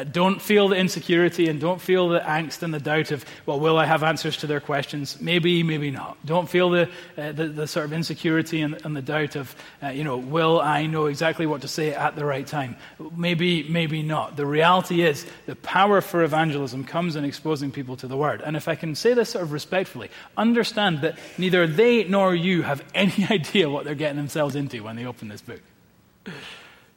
Uh, 0.01 0.05
don't 0.05 0.41
feel 0.41 0.69
the 0.69 0.77
insecurity 0.77 1.49
and 1.49 1.61
don't 1.61 1.81
feel 1.81 2.09
the 2.09 2.21
angst 2.21 2.63
and 2.63 2.73
the 2.73 2.79
doubt 2.79 3.11
of, 3.11 3.23
well, 3.45 3.61
will 3.61 3.77
I 3.77 3.85
have 3.85 4.03
answers 4.03 4.39
to 4.39 4.47
their 4.47 4.61
questions? 4.61 5.21
Maybe, 5.21 5.63
maybe 5.63 5.91
not. 5.91 6.17
Don't 6.25 6.49
feel 6.49 6.71
the, 6.71 6.89
uh, 7.19 7.33
the, 7.33 7.49
the, 7.49 7.67
sort 7.67 7.85
of 7.85 7.93
insecurity 7.93 8.63
and, 8.63 8.81
and 8.87 8.97
the 8.97 9.03
doubt 9.03 9.37
of, 9.37 9.55
uh, 9.83 9.89
you 9.89 10.03
know, 10.03 10.17
will 10.17 10.59
I 10.59 10.87
know 10.87 11.05
exactly 11.07 11.45
what 11.45 11.61
to 11.63 11.69
say 11.69 11.93
at 11.93 12.17
the 12.17 12.25
right 12.25 12.47
time? 12.47 12.77
Maybe, 13.15 13.63
maybe 13.65 14.03
not. 14.03 14.37
The 14.37 14.47
reality 14.47 15.03
is 15.03 15.27
the 15.45 15.57
power 15.57 16.01
for 16.01 16.23
evangelism 16.23 16.85
comes 16.85 17.15
in 17.15 17.27
exposing 17.27 17.71
people 17.71 17.97
to 17.99 18.07
the 18.07 18.17
Word. 18.17 18.41
And 18.41 18.57
if 18.57 18.69
I 18.69 18.77
can 18.77 18.95
say 18.95 19.13
this 19.13 19.29
sort 19.31 19.45
of 19.45 19.53
respectfully, 19.53 20.11
understand 20.35 21.03
that 21.03 21.19
neither 21.37 21.67
they 21.67 22.05
nor 22.05 22.35
you 22.35 22.63
have 22.63 22.83
any 22.95 23.27
idea 23.31 23.69
what 23.69 23.85
they're 23.85 23.95
getting 23.95 24.17
themselves 24.17 24.57
into 24.57 24.83
when 24.83 24.97
they 24.97 25.05
open 25.05 25.29
this 25.29 25.43
book. 25.43 25.61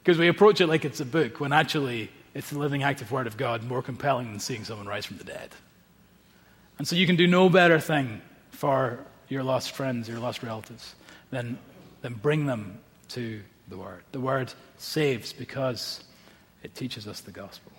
Because 0.02 0.16
we 0.16 0.28
approach 0.28 0.62
it 0.62 0.68
like 0.68 0.86
it's 0.86 1.00
a 1.00 1.06
book 1.06 1.38
when 1.38 1.52
actually 1.52 2.10
it's 2.34 2.50
the 2.50 2.58
living, 2.58 2.82
active 2.82 3.12
Word 3.12 3.26
of 3.26 3.36
God 3.36 3.62
more 3.62 3.82
compelling 3.82 4.30
than 4.30 4.40
seeing 4.40 4.64
someone 4.64 4.86
rise 4.86 5.06
from 5.06 5.18
the 5.18 5.24
dead. 5.24 5.50
And 6.78 6.86
so 6.86 6.96
you 6.96 7.06
can 7.06 7.16
do 7.16 7.26
no 7.26 7.48
better 7.48 7.78
thing 7.78 8.20
for 8.50 8.98
your 9.28 9.44
lost 9.44 9.72
friends, 9.72 10.08
your 10.08 10.18
lost 10.18 10.42
relatives, 10.42 10.94
than, 11.30 11.58
than 12.02 12.14
bring 12.14 12.46
them 12.46 12.78
to 13.10 13.40
the 13.68 13.76
Word. 13.76 14.02
The 14.12 14.20
Word 14.20 14.52
saves 14.78 15.32
because 15.32 16.02
it 16.62 16.74
teaches 16.74 17.06
us 17.06 17.20
the 17.20 17.30
gospel. 17.30 17.72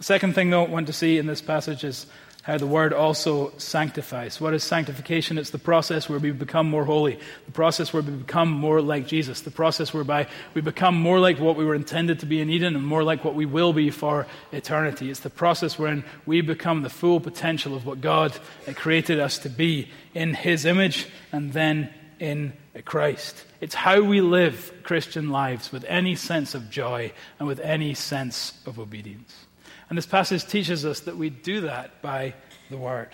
Second 0.00 0.34
thing, 0.34 0.50
though, 0.50 0.64
I 0.64 0.68
want 0.68 0.88
to 0.88 0.92
see 0.92 1.18
in 1.18 1.26
this 1.26 1.40
passage 1.40 1.84
is 1.84 2.06
how 2.44 2.58
the 2.58 2.66
word 2.66 2.92
also 2.92 3.52
sanctifies. 3.56 4.38
What 4.38 4.52
is 4.52 4.62
sanctification? 4.62 5.38
It's 5.38 5.48
the 5.48 5.58
process 5.58 6.10
where 6.10 6.18
we 6.18 6.30
become 6.30 6.68
more 6.68 6.84
holy, 6.84 7.18
the 7.46 7.52
process 7.52 7.90
where 7.90 8.02
we 8.02 8.12
become 8.12 8.50
more 8.50 8.82
like 8.82 9.06
Jesus, 9.06 9.40
the 9.40 9.50
process 9.50 9.94
whereby 9.94 10.26
we 10.52 10.60
become 10.60 10.94
more 10.94 11.18
like 11.18 11.40
what 11.40 11.56
we 11.56 11.64
were 11.64 11.74
intended 11.74 12.20
to 12.20 12.26
be 12.26 12.42
in 12.42 12.50
Eden 12.50 12.76
and 12.76 12.86
more 12.86 13.02
like 13.02 13.24
what 13.24 13.34
we 13.34 13.46
will 13.46 13.72
be 13.72 13.88
for 13.88 14.26
eternity. 14.52 15.10
It's 15.10 15.20
the 15.20 15.30
process 15.30 15.78
wherein 15.78 16.04
we 16.26 16.42
become 16.42 16.82
the 16.82 16.90
full 16.90 17.18
potential 17.18 17.74
of 17.74 17.86
what 17.86 18.02
God 18.02 18.38
created 18.74 19.20
us 19.20 19.38
to 19.38 19.48
be 19.48 19.88
in 20.12 20.34
His 20.34 20.66
image 20.66 21.06
and 21.32 21.54
then 21.54 21.88
in 22.20 22.52
Christ. 22.84 23.42
It's 23.62 23.74
how 23.74 24.02
we 24.02 24.20
live 24.20 24.70
Christian 24.82 25.30
lives 25.30 25.72
with 25.72 25.84
any 25.88 26.14
sense 26.14 26.54
of 26.54 26.68
joy 26.68 27.10
and 27.38 27.48
with 27.48 27.60
any 27.60 27.94
sense 27.94 28.52
of 28.66 28.78
obedience. 28.78 29.46
And 29.88 29.98
this 29.98 30.06
passage 30.06 30.46
teaches 30.46 30.84
us 30.84 31.00
that 31.00 31.16
we 31.16 31.30
do 31.30 31.62
that 31.62 32.00
by 32.02 32.34
the 32.70 32.76
Word. 32.76 33.10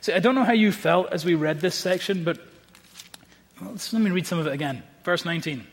See, 0.00 0.12
I 0.12 0.18
don't 0.18 0.34
know 0.34 0.44
how 0.44 0.52
you 0.52 0.72
felt 0.72 1.12
as 1.12 1.24
we 1.24 1.34
read 1.34 1.60
this 1.60 1.74
section, 1.74 2.24
but 2.24 2.38
let 3.60 3.92
me 3.92 4.10
read 4.10 4.26
some 4.26 4.38
of 4.38 4.46
it 4.46 4.52
again. 4.52 4.82
Verse 5.04 5.24
19 5.24 5.66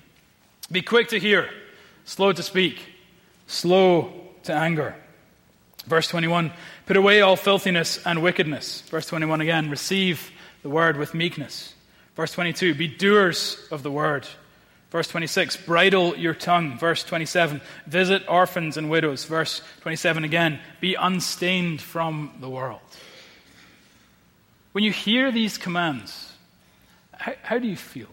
Be 0.71 0.81
quick 0.81 1.09
to 1.09 1.19
hear, 1.19 1.49
slow 2.05 2.31
to 2.31 2.43
speak, 2.43 2.79
slow 3.47 4.13
to 4.43 4.53
anger. 4.53 4.95
Verse 5.85 6.07
21 6.07 6.51
Put 6.85 6.97
away 6.97 7.21
all 7.21 7.35
filthiness 7.35 7.99
and 8.05 8.21
wickedness. 8.21 8.81
Verse 8.81 9.05
21 9.07 9.41
again 9.41 9.69
Receive 9.69 10.31
the 10.63 10.69
word 10.69 10.97
with 10.97 11.13
meekness. 11.13 11.73
Verse 12.15 12.33
22 12.33 12.75
Be 12.75 12.87
doers 12.87 13.57
of 13.71 13.83
the 13.83 13.91
word 13.91 14.27
Verse 14.91 15.07
26, 15.07 15.55
bridle 15.55 16.17
your 16.17 16.33
tongue. 16.33 16.77
Verse 16.77 17.03
27, 17.05 17.61
visit 17.87 18.23
orphans 18.27 18.75
and 18.75 18.89
widows. 18.89 19.23
Verse 19.23 19.61
27 19.81 20.25
again, 20.25 20.59
be 20.81 20.95
unstained 20.95 21.81
from 21.81 22.33
the 22.41 22.49
world. 22.49 22.81
When 24.73 24.83
you 24.83 24.91
hear 24.91 25.31
these 25.31 25.57
commands, 25.57 26.33
how, 27.13 27.33
how 27.41 27.57
do 27.57 27.67
you 27.67 27.77
feel? 27.77 28.09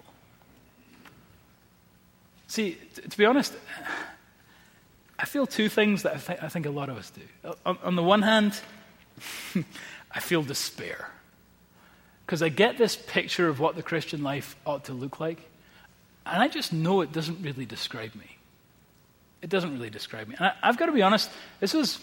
See, 2.46 2.78
t- 2.94 3.02
to 3.02 3.18
be 3.18 3.26
honest, 3.26 3.54
I 5.18 5.24
feel 5.24 5.48
two 5.48 5.68
things 5.68 6.04
that 6.04 6.14
I, 6.14 6.18
th- 6.18 6.38
I 6.42 6.48
think 6.48 6.66
a 6.66 6.70
lot 6.70 6.88
of 6.88 6.96
us 6.96 7.10
do. 7.10 7.54
On, 7.66 7.76
on 7.82 7.96
the 7.96 8.02
one 8.04 8.22
hand, 8.22 8.58
I 10.12 10.20
feel 10.20 10.42
despair. 10.42 11.10
Because 12.24 12.40
I 12.40 12.50
get 12.50 12.78
this 12.78 12.94
picture 12.94 13.48
of 13.48 13.58
what 13.58 13.74
the 13.74 13.82
Christian 13.82 14.22
life 14.22 14.54
ought 14.64 14.84
to 14.84 14.92
look 14.92 15.18
like. 15.18 15.40
And 16.28 16.42
I 16.42 16.48
just 16.48 16.72
know 16.72 17.00
it 17.00 17.12
doesn't 17.12 17.42
really 17.42 17.66
describe 17.66 18.14
me. 18.14 18.36
It 19.40 19.50
doesn't 19.50 19.72
really 19.72 19.90
describe 19.90 20.28
me. 20.28 20.34
And 20.38 20.46
I, 20.62 20.66
have 20.66 20.76
got 20.76 20.86
to 20.86 20.92
be 20.92 21.02
honest, 21.02 21.30
this 21.60 21.74
was 21.74 21.98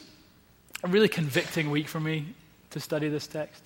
a 0.84 0.88
really 0.88 1.10
convicting 1.10 1.70
week 1.70 1.88
for 1.88 2.00
me 2.00 2.34
to 2.72 2.80
study 2.80 3.10
this 3.10 3.28
text 3.28 3.64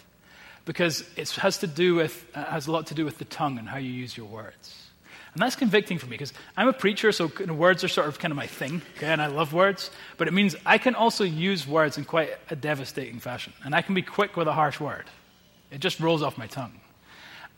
because 0.65 1.03
it 1.15 1.29
has 1.31 1.59
to 1.59 1.67
do 1.67 1.95
with 1.95 2.25
uh, 2.35 2.43
has 2.45 2.67
a 2.67 2.71
lot 2.71 2.87
to 2.87 2.93
do 2.93 3.05
with 3.05 3.17
the 3.17 3.25
tongue 3.25 3.57
and 3.57 3.67
how 3.67 3.77
you 3.77 3.91
use 3.91 4.15
your 4.15 4.27
words. 4.27 4.89
And 5.33 5.41
that's 5.41 5.55
convicting 5.55 5.99
for 5.99 6.07
me 6.07 6.11
because 6.11 6.33
I'm 6.57 6.67
a 6.67 6.73
preacher, 6.73 7.11
so 7.11 7.31
words 7.47 7.83
are 7.83 7.87
sort 7.87 8.07
of 8.07 8.17
kind 8.17 8.31
of 8.31 8.35
my 8.35 8.47
thing, 8.47 8.81
okay, 8.97 9.07
and 9.07 9.21
I 9.21 9.27
love 9.27 9.53
words. 9.53 9.91
But 10.17 10.27
it 10.27 10.33
means 10.33 10.55
I 10.65 10.79
can 10.79 10.95
also 10.95 11.23
use 11.23 11.67
words 11.67 11.97
in 11.97 12.05
quite 12.05 12.31
a 12.49 12.55
devastating 12.55 13.19
fashion. 13.19 13.53
And 13.63 13.75
I 13.75 13.83
can 13.83 13.93
be 13.93 14.01
quick 14.01 14.35
with 14.35 14.47
a 14.47 14.53
harsh 14.53 14.79
word, 14.79 15.05
it 15.71 15.79
just 15.79 15.99
rolls 15.99 16.23
off 16.23 16.37
my 16.37 16.47
tongue. 16.47 16.79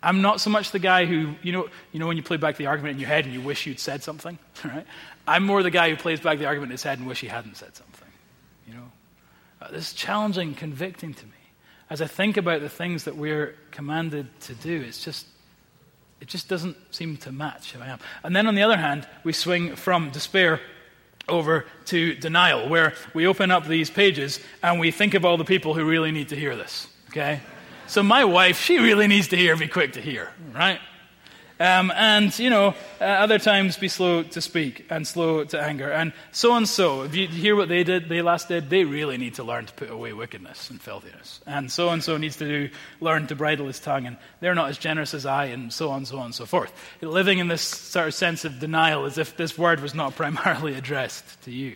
I'm 0.04 0.22
not 0.22 0.42
so 0.42 0.50
much 0.50 0.72
the 0.72 0.80
guy 0.80 1.06
who, 1.06 1.36
you 1.44 1.52
know, 1.52 1.70
you 1.92 2.00
know 2.00 2.08
when 2.08 2.18
you 2.18 2.24
play 2.24 2.38
back 2.38 2.58
the 2.58 2.66
argument 2.66 2.96
in 2.96 3.00
your 3.00 3.10
head 3.10 3.26
and 3.26 3.34
you 3.34 3.42
wish 3.42 3.68
you'd 3.68 3.80
said 3.80 4.02
something, 4.02 4.40
right? 4.66 4.86
I'm 5.28 5.46
more 5.46 5.62
the 5.62 5.70
guy 5.70 5.90
who 5.90 5.96
plays 5.96 6.20
back 6.20 6.40
the 6.40 6.46
argument 6.46 6.72
in 6.72 6.74
his 6.74 6.84
head 6.84 6.98
and 6.98 7.08
wish 7.08 7.22
he 7.22 7.28
hadn't 7.28 7.58
said 7.58 7.76
something, 7.76 8.08
you 8.68 8.74
know? 8.74 8.92
Uh, 9.62 9.70
this 9.72 9.90
is 9.90 9.94
challenging, 9.94 10.56
convicting 10.56 11.14
to 11.14 11.26
me. 11.26 11.32
As 11.90 12.02
I 12.02 12.08
think 12.08 12.38
about 12.38 12.62
the 12.62 12.70
things 12.70 13.04
that 13.04 13.16
we're 13.16 13.56
commanded 13.70 14.28
to 14.42 14.56
do, 14.56 14.82
it's 14.82 15.04
just, 15.04 15.28
it 16.20 16.28
just 16.28 16.48
doesn't 16.48 16.78
seem 16.90 17.18
to 17.18 17.32
match 17.32 17.74
who 17.74 17.82
I 17.82 17.88
am. 17.88 18.00
And 18.24 18.36
then 18.36 18.48
on 18.48 18.56
the 18.56 18.64
other 18.64 18.78
hand, 18.78 19.08
we 19.24 19.34
swing 19.34 19.76
from 19.76 20.10
despair 20.10 20.62
over 21.28 21.66
to 21.86 22.16
denial, 22.16 22.70
where 22.70 22.94
we 23.14 23.28
open 23.28 23.52
up 23.52 23.68
these 23.68 23.92
pages 23.92 24.40
and 24.64 24.80
we 24.80 24.90
think 24.90 25.14
of 25.14 25.26
all 25.26 25.38
the 25.38 25.46
people 25.46 25.76
who 25.76 25.86
really 25.86 26.12
need 26.12 26.30
to 26.30 26.36
hear 26.36 26.56
this, 26.56 26.88
okay? 27.10 27.42
So 27.92 28.02
my 28.02 28.24
wife, 28.24 28.58
she 28.58 28.78
really 28.78 29.08
needs 29.08 29.28
to 29.28 29.36
hear, 29.36 29.58
be 29.58 29.68
quick 29.68 29.92
to 29.94 30.02
hear, 30.02 30.32
right? 30.56 30.80
Um, 31.60 31.92
and, 31.94 32.40
you 32.40 32.50
know, 32.50 32.74
uh, 33.02 33.04
other 33.04 33.38
times 33.38 33.76
be 33.76 33.90
slow 33.90 34.24
to 34.24 34.40
speak 34.40 34.86
and 34.90 35.06
slow 35.06 35.44
to 35.44 35.62
anger. 35.62 35.92
And 35.92 36.14
so 36.32 36.56
and 36.56 36.70
so, 36.70 37.02
if 37.02 37.14
you 37.14 37.28
hear 37.28 37.54
what 37.54 37.68
they 37.68 37.84
did, 37.84 38.08
they 38.08 38.22
last 38.22 38.48
did, 38.48 38.70
they 38.70 38.86
really 38.86 39.18
need 39.18 39.34
to 39.36 39.44
learn 39.44 39.66
to 39.66 39.74
put 39.74 39.90
away 39.90 40.14
wickedness 40.14 40.70
and 40.70 40.82
filthiness. 40.82 41.42
And 41.46 41.70
so 41.70 41.90
and 41.90 42.02
so 42.02 42.16
needs 42.16 42.38
to 42.38 42.46
do, 42.48 42.74
learn 43.02 43.28
to 43.28 43.36
bridle 43.36 43.68
his 43.68 43.82
tongue. 43.82 44.06
And 44.08 44.16
they're 44.40 44.56
not 44.56 44.70
as 44.70 44.78
generous 44.78 45.14
as 45.14 45.26
I, 45.26 45.48
and 45.48 45.74
so 45.74 45.90
on, 45.90 46.06
so 46.06 46.18
on, 46.20 46.32
so 46.32 46.46
forth. 46.46 46.72
Living 47.02 47.40
in 47.40 47.50
this 47.50 47.62
sort 47.62 48.08
of 48.08 48.14
sense 48.14 48.46
of 48.46 48.58
denial 48.58 49.04
as 49.04 49.18
if 49.18 49.36
this 49.36 49.58
word 49.58 49.82
was 49.82 49.94
not 49.94 50.16
primarily 50.16 50.76
addressed 50.76 51.42
to 51.42 51.52
you. 51.52 51.76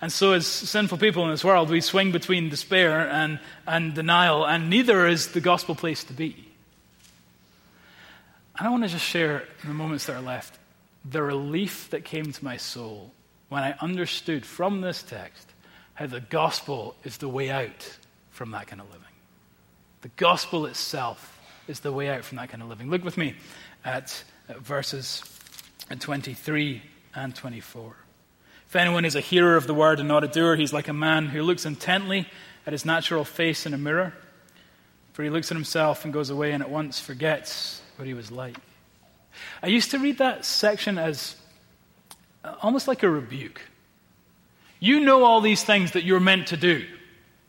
And 0.00 0.12
so, 0.12 0.32
as 0.32 0.46
sinful 0.46 0.98
people 0.98 1.24
in 1.24 1.30
this 1.30 1.44
world, 1.44 1.70
we 1.70 1.80
swing 1.80 2.12
between 2.12 2.50
despair 2.50 3.08
and, 3.08 3.40
and 3.66 3.94
denial, 3.94 4.46
and 4.46 4.68
neither 4.68 5.06
is 5.06 5.28
the 5.28 5.40
gospel 5.40 5.74
place 5.74 6.04
to 6.04 6.12
be. 6.12 6.46
And 8.58 8.66
I 8.66 8.70
want 8.70 8.84
to 8.84 8.88
just 8.88 9.04
share 9.04 9.44
in 9.62 9.68
the 9.68 9.74
moments 9.74 10.06
that 10.06 10.16
are 10.16 10.22
left 10.22 10.58
the 11.04 11.22
relief 11.22 11.90
that 11.90 12.04
came 12.04 12.32
to 12.32 12.44
my 12.44 12.56
soul 12.56 13.12
when 13.48 13.62
I 13.62 13.74
understood 13.80 14.44
from 14.44 14.80
this 14.80 15.02
text 15.02 15.52
how 15.94 16.06
the 16.06 16.20
gospel 16.20 16.94
is 17.04 17.18
the 17.18 17.28
way 17.28 17.50
out 17.50 17.96
from 18.30 18.50
that 18.50 18.66
kind 18.66 18.80
of 18.80 18.88
living. 18.88 19.02
The 20.02 20.08
gospel 20.16 20.66
itself 20.66 21.38
is 21.68 21.80
the 21.80 21.92
way 21.92 22.08
out 22.08 22.24
from 22.24 22.36
that 22.36 22.50
kind 22.50 22.62
of 22.62 22.68
living. 22.68 22.90
Look 22.90 23.04
with 23.04 23.16
me 23.16 23.34
at, 23.84 24.22
at 24.48 24.58
verses 24.58 25.22
23 25.98 26.82
and 27.14 27.34
24. 27.34 27.96
If 28.68 28.76
anyone 28.76 29.04
is 29.04 29.14
a 29.14 29.20
hearer 29.20 29.56
of 29.56 29.66
the 29.66 29.74
word 29.74 30.00
and 30.00 30.08
not 30.08 30.24
a 30.24 30.28
doer, 30.28 30.56
he's 30.56 30.72
like 30.72 30.88
a 30.88 30.92
man 30.92 31.26
who 31.26 31.42
looks 31.42 31.64
intently 31.64 32.28
at 32.66 32.72
his 32.72 32.84
natural 32.84 33.24
face 33.24 33.66
in 33.66 33.74
a 33.74 33.78
mirror. 33.78 34.12
For 35.12 35.22
he 35.22 35.30
looks 35.30 35.50
at 35.50 35.56
himself 35.56 36.04
and 36.04 36.12
goes 36.12 36.30
away 36.30 36.52
and 36.52 36.62
at 36.62 36.70
once 36.70 37.00
forgets 37.00 37.80
what 37.96 38.06
he 38.06 38.14
was 38.14 38.30
like. 38.30 38.56
I 39.62 39.68
used 39.68 39.90
to 39.92 39.98
read 39.98 40.18
that 40.18 40.44
section 40.44 40.98
as 40.98 41.36
almost 42.62 42.88
like 42.88 43.02
a 43.02 43.10
rebuke. 43.10 43.60
You 44.80 45.00
know 45.00 45.24
all 45.24 45.40
these 45.40 45.64
things 45.64 45.92
that 45.92 46.04
you're 46.04 46.20
meant 46.20 46.48
to 46.48 46.56
do. 46.56 46.86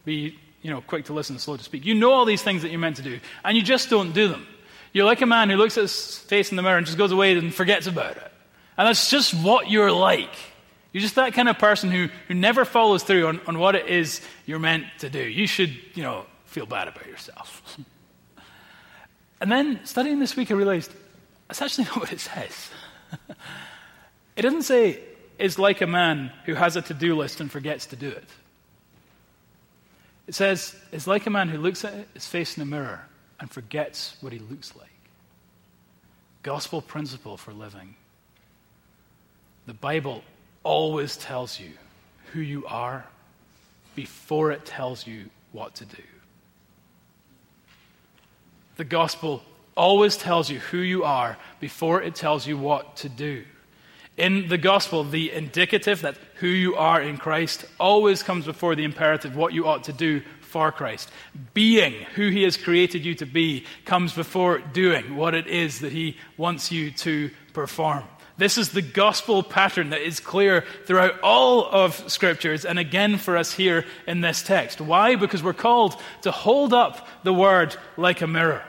Be 0.06 0.38
you 0.62 0.71
know, 0.71 0.82
quick 0.82 1.06
to 1.06 1.13
listen, 1.13 1.39
slow 1.39 1.56
to 1.56 1.63
speak. 1.63 1.86
You 1.86 1.93
know 1.93 2.12
all 2.12 2.25
these 2.25 2.41
things 2.41 2.62
that 2.62 2.69
you're 2.69 2.80
meant 2.80 2.97
to 2.97 3.01
do, 3.01 3.19
and 3.43 3.56
you 3.56 3.63
just 3.63 3.89
don't 3.89 4.12
do 4.12 4.27
them. 4.27 4.45
You're 4.91 5.06
like 5.06 5.21
a 5.21 5.25
man 5.25 5.49
who 5.49 5.56
looks 5.56 5.77
at 5.77 5.82
his 5.82 6.17
face 6.17 6.49
in 6.51 6.56
the 6.58 6.63
mirror 6.63 6.77
and 6.77 6.86
just 6.86 6.97
goes 6.97 7.12
away 7.12 7.38
and 7.38 7.53
forgets 7.53 7.88
about 7.88 8.17
it. 8.17 8.32
And 8.77 8.88
that's 8.88 9.10
just 9.10 9.34
what 9.34 9.69
you're 9.69 9.91
like. 9.91 10.34
You're 10.98 11.04
just 11.04 11.14
that 11.14 11.36
kind 11.36 11.48
of 11.48 11.60
person 11.60 11.92
who, 11.92 12.10
who 12.28 12.34
never 12.34 12.66
follows 12.66 13.04
through 13.04 13.28
on, 13.28 13.40
on 13.46 13.60
what 13.60 13.76
it 13.76 13.86
is 13.86 14.20
you're 14.48 14.58
meant 14.58 14.86
to 14.98 15.12
do. 15.12 15.20
You 15.20 15.46
should, 15.46 15.78
you 15.94 16.02
know, 16.02 16.26
feel 16.46 16.66
bad 16.66 16.88
about 16.88 17.06
yourself. 17.06 17.78
and 19.40 19.52
then 19.52 19.80
studying 19.86 20.18
this 20.18 20.36
week, 20.36 20.50
I 20.50 20.56
realized 20.56 20.92
that's 21.48 21.62
actually 21.62 21.84
not 21.84 21.98
what 21.98 22.12
it 22.12 22.20
says. 22.20 22.70
it 24.36 24.42
doesn't 24.42 24.64
say, 24.64 25.00
is 25.38 25.60
like 25.60 25.82
a 25.82 25.86
man 25.86 26.32
who 26.46 26.56
has 26.56 26.76
a 26.76 26.82
to 26.82 26.96
do 26.96 27.16
list 27.16 27.42
and 27.42 27.52
forgets 27.52 27.86
to 27.86 27.96
do 27.96 28.10
it. 28.10 28.30
It 30.26 30.34
says, 30.34 30.76
is 30.92 31.06
like 31.06 31.28
a 31.28 31.30
man 31.30 31.48
who 31.48 31.60
looks 31.60 31.86
at 31.86 31.94
his 32.16 32.26
face 32.26 32.58
in 32.58 32.64
a 32.64 32.66
mirror 32.66 33.06
and 33.40 33.52
forgets 33.52 34.18
what 34.22 34.34
he 34.34 34.40
looks 34.40 34.76
like. 34.76 34.90
Gospel 36.42 36.82
principle 36.82 37.38
for 37.38 37.54
living. 37.54 37.94
The 39.68 39.76
Bible 39.76 40.24
always 40.67 41.15
tells 41.15 41.62
you 41.62 41.71
who 42.34 42.41
you 42.41 42.65
are 42.65 43.06
before 43.95 44.51
it 44.51 44.65
tells 44.65 45.08
you 45.08 45.30
what 45.53 45.73
to 45.75 45.86
do. 45.86 46.03
The 48.75 48.84
gospel 48.84 49.43
always 49.77 50.17
tells 50.17 50.49
you 50.49 50.60
who 50.60 50.80
you 50.80 51.06
are 51.06 51.38
before 51.62 52.01
it 52.01 52.15
tells 52.15 52.45
you 52.45 52.58
what 52.58 52.97
to 52.97 53.08
do. 53.08 53.45
In 54.17 54.49
the 54.49 54.58
gospel, 54.58 55.06
the 55.06 55.32
indicative 55.32 56.01
that 56.01 56.17
who 56.36 56.47
you 56.47 56.75
are 56.75 57.01
in 57.01 57.17
Christ 57.17 57.63
always 57.80 58.21
comes 58.21 58.43
before 58.43 58.75
the 58.75 58.84
imperative 58.84 59.38
what 59.38 59.53
you 59.53 59.65
ought 59.65 59.86
to 59.86 59.93
do 59.93 60.21
for 60.41 60.73
Christ. 60.73 61.10
Being 61.53 61.93
who 62.15 62.27
He 62.27 62.43
has 62.43 62.58
created 62.58 63.06
you 63.06 63.15
to 63.15 63.25
be 63.25 63.63
comes 63.86 64.12
before 64.12 64.58
doing 64.60 65.15
what 65.15 65.34
it 65.34 65.47
is 65.47 65.80
that 65.80 65.93
He 65.93 66.17
wants 66.36 66.73
you 66.73 66.91
to 66.91 67.32
perform. 67.53 68.03
This 68.38 68.58
is 68.60 68.69
the 68.69 68.84
gospel 68.84 69.41
pattern 69.41 69.89
that 69.89 70.02
is 70.02 70.19
clear 70.19 70.63
throughout 70.86 71.19
all 71.21 71.65
of 71.65 72.10
scriptures 72.12 72.65
and 72.65 72.78
again 72.78 73.17
for 73.17 73.36
us 73.36 73.52
here 73.52 73.84
in 74.06 74.21
this 74.21 74.43
text. 74.43 74.80
Why? 74.80 75.15
Because 75.15 75.41
we're 75.41 75.54
called 75.54 76.00
to 76.21 76.32
hold 76.32 76.71
up 76.71 77.08
the 77.23 77.34
word 77.34 77.76
like 77.97 78.21
a 78.21 78.28
mirror 78.28 78.63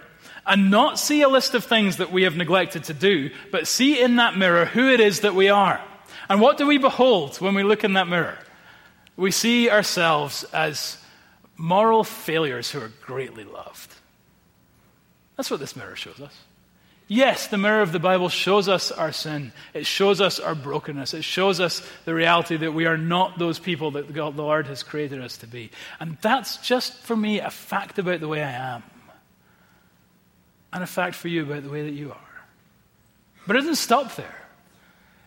and 0.47 0.71
not 0.71 0.99
see 0.99 1.21
a 1.21 1.29
list 1.29 1.55
of 1.55 1.65
things 1.65 1.99
that 1.99 2.11
we 2.11 2.23
have 2.23 2.35
neglected 2.35 2.85
to 2.85 2.95
do, 2.95 3.31
but 3.53 3.69
see 3.69 4.01
in 4.01 4.17
that 4.17 4.39
mirror 4.39 4.65
who 4.65 4.89
it 4.89 5.01
is 5.01 5.21
that 5.21 5.35
we 5.35 5.51
are. 5.51 5.81
And 6.31 6.41
what 6.41 6.57
do 6.57 6.67
we 6.67 6.79
behold 6.79 7.37
when 7.37 7.55
we 7.55 7.63
look 7.63 7.85
in 7.85 7.93
that 7.93 8.09
mirror? 8.09 8.39
We 9.17 9.31
see 9.31 9.69
ourselves 9.69 10.45
as 10.45 10.97
moral 11.59 12.05
failures 12.05 12.71
who 12.71 12.81
are 12.81 12.93
greatly 13.03 13.45
loved. 13.45 13.95
That's 15.37 15.51
what 15.51 15.61
this 15.61 15.77
mirror 15.77 15.97
shows 15.97 16.21
us. 16.21 16.35
Yes, 17.11 17.47
the 17.47 17.57
mirror 17.57 17.81
of 17.81 17.93
the 17.93 17.99
Bible 17.99 18.29
shows 18.29 18.69
us 18.69 18.93
our 18.93 19.13
sin. 19.13 19.53
It 19.73 19.87
shows 19.87 20.21
us 20.21 20.39
our 20.39 20.55
brokenness. 20.55 21.15
It 21.15 21.25
shows 21.25 21.59
us 21.59 21.83
the 22.05 22.15
reality 22.15 22.59
that 22.59 22.75
we 22.75 22.85
are 22.85 22.99
not 22.99 23.39
those 23.39 23.59
people 23.59 23.93
that 23.93 24.13
God, 24.13 24.37
the 24.37 24.43
Lord 24.43 24.67
has 24.67 24.83
created 24.83 25.23
us 25.23 25.39
to 25.39 25.47
be. 25.47 25.71
And 26.01 26.19
that's 26.21 26.59
just 26.59 26.93
for 26.99 27.17
me 27.17 27.41
a 27.41 27.49
fact 27.49 27.99
about 27.99 28.21
the 28.21 28.29
way 28.29 28.43
I 28.43 28.75
am, 28.75 28.83
and 30.71 30.83
a 30.83 30.87
fact 30.87 31.15
for 31.15 31.29
you 31.29 31.45
about 31.45 31.63
the 31.63 31.71
way 31.71 31.83
that 31.85 31.95
you 31.95 32.13
are. 32.13 32.45
But 33.47 33.57
it 33.57 33.61
doesn't 33.61 33.77
stop 33.77 34.15
there. 34.17 34.48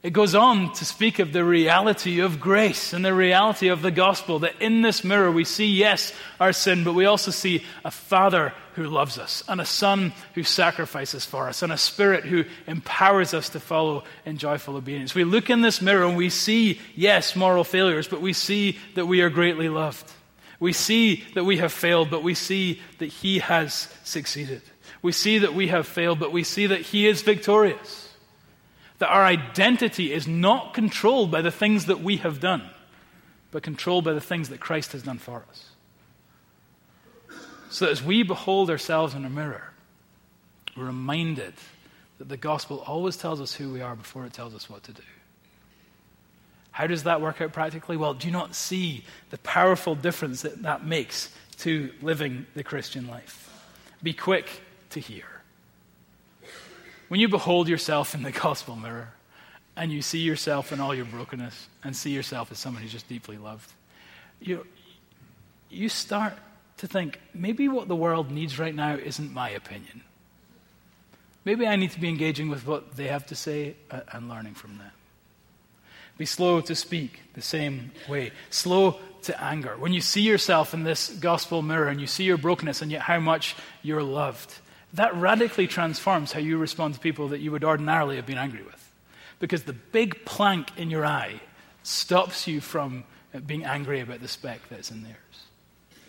It 0.04 0.14
goes 0.14 0.34
on 0.34 0.74
to 0.74 0.86
speak 0.86 1.20
of 1.20 1.32
the 1.32 1.44
reality 1.44 2.22
of 2.22 2.40
grace 2.40 2.92
and 2.92 3.06
the 3.06 3.14
reality 3.14 3.68
of 3.68 3.84
the 3.84 3.92
gospel. 3.92 4.40
That 4.40 4.60
in 4.60 4.82
this 4.82 5.04
mirror 5.04 5.32
we 5.32 5.44
see, 5.46 5.68
yes, 5.68 6.12
our 6.40 6.54
sin, 6.54 6.84
but 6.84 6.94
we 6.94 7.06
also 7.06 7.30
see 7.30 7.64
a 7.86 7.92
Father 7.92 8.52
who 8.74 8.86
loves 8.86 9.20
us, 9.20 9.44
and 9.48 9.62
a 9.62 9.66
Son 9.66 10.12
who 10.34 10.44
sacrifices 10.44 11.24
for 11.24 11.48
us, 11.48 11.62
and 11.62 11.72
a 11.72 11.78
Spirit 11.78 12.24
who 12.24 12.46
empowers 12.66 13.34
us 13.36 13.50
to 13.50 13.60
follow 13.60 14.04
in 14.26 14.38
joyful 14.38 14.76
obedience. 14.76 15.14
We 15.14 15.24
look 15.24 15.52
in 15.52 15.62
this 15.62 15.84
mirror 15.84 16.06
and 16.06 16.18
we 16.18 16.30
see, 16.30 16.80
yes, 16.96 17.36
moral 17.36 17.64
failures, 17.64 18.08
but 18.08 18.22
we 18.22 18.34
see 18.34 18.80
that 18.96 19.06
we 19.06 19.22
are 19.22 19.30
greatly 19.30 19.70
loved. 19.70 20.12
We 20.60 20.74
see 20.74 21.26
that 21.36 21.44
we 21.44 21.58
have 21.58 21.74
failed, 21.74 22.10
but 22.10 22.24
we 22.24 22.34
see 22.34 22.82
that 22.98 23.08
He 23.08 23.38
has 23.40 23.88
succeeded. 24.04 24.64
We 25.04 25.12
see 25.12 25.40
that 25.40 25.54
we 25.54 25.68
have 25.68 25.86
failed, 25.86 26.20
but 26.20 26.32
we 26.32 26.44
see 26.44 26.68
that 26.68 26.82
He 26.82 27.08
is 27.08 27.22
victorious 27.22 28.11
that 29.02 29.10
our 29.10 29.26
identity 29.26 30.14
is 30.14 30.28
not 30.28 30.76
controlled 30.76 31.32
by 31.32 31.42
the 31.42 31.50
things 31.50 31.88
that 31.88 32.02
we 32.02 32.18
have 32.18 32.40
done, 32.40 32.62
but 33.50 33.64
controlled 33.64 34.06
by 34.06 34.14
the 34.14 34.22
things 34.22 34.50
that 34.50 34.60
Christ 34.60 34.92
has 34.92 35.02
done 35.02 35.18
for 35.18 35.44
us. 35.50 35.70
So 37.72 37.86
that 37.86 37.92
as 37.92 38.04
we 38.04 38.22
behold 38.22 38.70
ourselves 38.70 39.16
in 39.16 39.26
a 39.26 39.30
mirror, 39.30 39.74
we're 40.78 40.86
reminded 40.86 41.56
that 42.20 42.30
the 42.30 42.38
gospel 42.38 42.84
always 42.86 43.18
tells 43.18 43.42
us 43.42 43.56
who 43.56 43.74
we 43.74 43.82
are 43.82 43.96
before 43.96 44.24
it 44.28 44.34
tells 44.34 44.54
us 44.54 44.70
what 44.70 44.84
to 44.84 44.94
do. 44.94 45.02
How 46.70 46.86
does 46.86 47.02
that 47.04 47.22
work 47.22 47.42
out 47.42 47.54
practically? 47.54 47.98
Well, 47.98 48.14
do 48.14 48.28
you 48.28 48.34
not 48.34 48.54
see 48.54 49.04
the 49.32 49.40
powerful 49.40 49.96
difference 49.96 50.44
that 50.44 50.62
that 50.62 50.86
makes 50.86 51.34
to 51.58 51.92
living 52.04 52.46
the 52.54 52.64
Christian 52.64 53.08
life? 53.08 53.52
Be 54.04 54.14
quick 54.14 54.62
to 54.92 55.00
hear. 55.00 55.41
When 57.12 57.20
you 57.20 57.28
behold 57.28 57.68
yourself 57.68 58.16
in 58.16 58.24
the 58.24 58.32
gospel 58.48 58.78
mirror 58.78 59.10
and 59.76 59.92
you 59.92 60.02
see 60.02 60.20
yourself 60.20 60.72
in 60.72 60.80
all 60.80 60.96
your 60.96 61.04
brokenness 61.04 61.68
and 61.84 61.94
see 61.94 62.12
yourself 62.12 62.54
as 62.54 62.58
someone 62.58 62.84
who's 62.84 62.94
just 62.94 63.10
deeply 63.10 63.38
loved, 63.38 63.70
you, 64.40 64.66
you 65.70 65.90
start 65.90 66.32
to 66.78 66.88
think 66.88 67.20
maybe 67.34 67.68
what 67.68 67.90
the 67.90 67.98
world 67.98 68.32
needs 68.32 68.58
right 68.58 68.74
now 68.74 68.96
isn't 68.96 69.34
my 69.34 69.50
opinion. 69.50 70.04
Maybe 71.44 71.68
I 71.68 71.76
need 71.76 71.92
to 71.92 72.00
be 72.00 72.08
engaging 72.08 72.48
with 72.48 72.66
what 72.66 72.96
they 72.96 73.08
have 73.08 73.26
to 73.26 73.36
say 73.36 73.76
uh, 73.92 74.00
and 74.14 74.30
learning 74.30 74.54
from 74.54 74.78
them. 74.78 74.92
Be 76.18 76.26
slow 76.26 76.62
to 76.62 76.76
speak 76.76 77.20
the 77.34 77.42
same 77.42 77.92
way, 78.08 78.32
slow 78.52 79.02
to 79.24 79.44
anger. 79.44 79.76
When 79.78 79.92
you 79.92 80.00
see 80.00 80.22
yourself 80.22 80.74
in 80.74 80.86
this 80.86 81.10
gospel 81.10 81.62
mirror 81.62 81.90
and 81.90 82.00
you 82.00 82.08
see 82.08 82.24
your 82.24 82.38
brokenness 82.38 82.82
and 82.82 82.90
yet 82.90 83.02
how 83.02 83.20
much 83.20 83.58
you're 83.84 84.02
loved, 84.02 84.54
that 84.94 85.16
radically 85.16 85.68
transforms 85.68 86.32
how 86.32 86.40
you 86.40 86.58
respond 86.58 86.96
to 86.96 87.00
people 87.00 87.30
that 87.30 87.40
you 87.40 87.52
would 87.52 87.64
ordinarily 87.64 88.18
have 88.18 88.26
been 88.26 88.38
angry 88.38 88.64
with. 88.64 88.94
Because 89.40 89.64
the 89.64 89.74
big 89.74 90.26
plank 90.26 90.72
in 90.78 90.90
your 90.90 91.06
eye 91.06 91.42
stops 91.84 92.48
you 92.48 92.62
from 92.62 93.04
uh, 93.34 93.40
being 93.40 93.66
angry 93.66 94.02
about 94.02 94.20
the 94.20 94.28
speck 94.28 94.60
that's 94.70 94.92
in 94.92 95.04
theirs. 95.04 95.18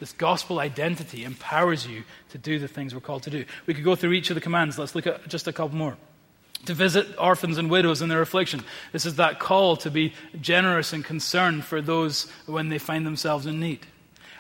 This 0.01 0.13
gospel 0.13 0.59
identity 0.59 1.25
empowers 1.25 1.87
you 1.87 2.03
to 2.31 2.39
do 2.39 2.59
the 2.59 2.67
things 2.67 2.93
we're 2.93 3.01
called 3.01 3.23
to 3.23 3.31
do. 3.31 3.45
We 3.67 3.75
could 3.75 3.85
go 3.85 3.95
through 3.95 4.13
each 4.13 4.31
of 4.31 4.35
the 4.35 4.41
commands. 4.41 4.79
Let's 4.79 4.95
look 4.97 5.07
at 5.07 5.29
just 5.29 5.47
a 5.47 5.53
couple 5.53 5.77
more. 5.77 5.97
To 6.67 6.75
visit 6.75 7.07
orphans 7.19 7.57
and 7.57 7.71
widows 7.71 8.03
in 8.03 8.09
their 8.09 8.21
affliction. 8.21 8.65
This 8.93 9.07
is 9.07 9.17
that 9.17 9.39
call 9.39 9.77
to 9.79 9.91
be 9.91 10.13
generous 10.41 10.93
and 10.93 11.05
concerned 11.05 11.65
for 11.65 11.81
those 11.81 12.29
when 12.47 12.69
they 12.69 12.79
find 12.79 13.07
themselves 13.07 13.47
in 13.47 13.61
need. 13.61 13.87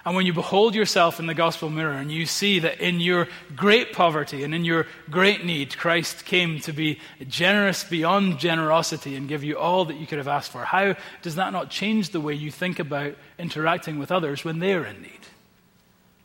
And 0.04 0.16
when 0.16 0.26
you 0.26 0.32
behold 0.32 0.74
yourself 0.74 1.20
in 1.20 1.26
the 1.26 1.34
gospel 1.34 1.70
mirror 1.70 1.92
and 1.92 2.10
you 2.10 2.26
see 2.26 2.58
that 2.58 2.80
in 2.80 2.98
your 2.98 3.28
great 3.54 3.92
poverty 3.92 4.42
and 4.42 4.52
in 4.52 4.64
your 4.64 4.88
great 5.08 5.44
need, 5.44 5.76
Christ 5.76 6.24
came 6.24 6.58
to 6.60 6.72
be 6.72 6.98
generous 7.28 7.84
beyond 7.84 8.40
generosity 8.40 9.14
and 9.14 9.28
give 9.28 9.44
you 9.44 9.58
all 9.58 9.84
that 9.84 9.96
you 9.96 10.08
could 10.08 10.18
have 10.18 10.26
asked 10.26 10.50
for, 10.50 10.64
how 10.64 10.96
does 11.22 11.36
that 11.36 11.52
not 11.52 11.70
change 11.70 12.10
the 12.10 12.20
way 12.20 12.34
you 12.34 12.50
think 12.50 12.80
about 12.80 13.14
interacting 13.38 13.98
with 13.98 14.10
others 14.10 14.44
when 14.44 14.58
they're 14.58 14.84
in 14.84 15.02
need? 15.02 15.12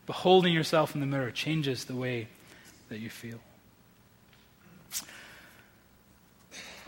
Beholding 0.08 0.54
yourself 0.54 0.96
in 0.96 1.02
the 1.02 1.08
mirror 1.08 1.30
changes 1.30 1.86
the 1.86 1.96
way 1.96 2.28
that 2.90 3.00
you 3.00 3.12
feel. 3.12 3.40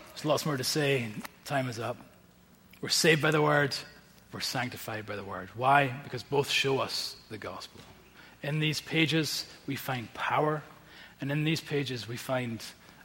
There's 0.08 0.24
lots 0.24 0.44
more 0.44 0.56
to 0.56 0.64
say. 0.64 1.06
Time 1.44 1.68
is 1.68 1.78
up. 1.78 1.98
We're 2.80 2.88
saved 2.88 3.22
by 3.22 3.30
the 3.30 3.42
word. 3.42 3.76
We're 4.32 4.40
sanctified 4.40 5.06
by 5.06 5.16
the 5.16 5.24
word. 5.24 5.48
Why? 5.56 5.92
Because 6.04 6.22
both 6.22 6.48
show 6.48 6.78
us 6.78 7.16
the 7.30 7.38
gospel. 7.38 7.80
In 8.42 8.60
these 8.60 8.80
pages, 8.80 9.44
we 9.66 9.76
find 9.76 10.12
power, 10.14 10.62
and 11.20 11.32
in 11.32 11.44
these 11.44 11.60
pages, 11.60 12.08
we 12.08 12.16
find 12.16 12.62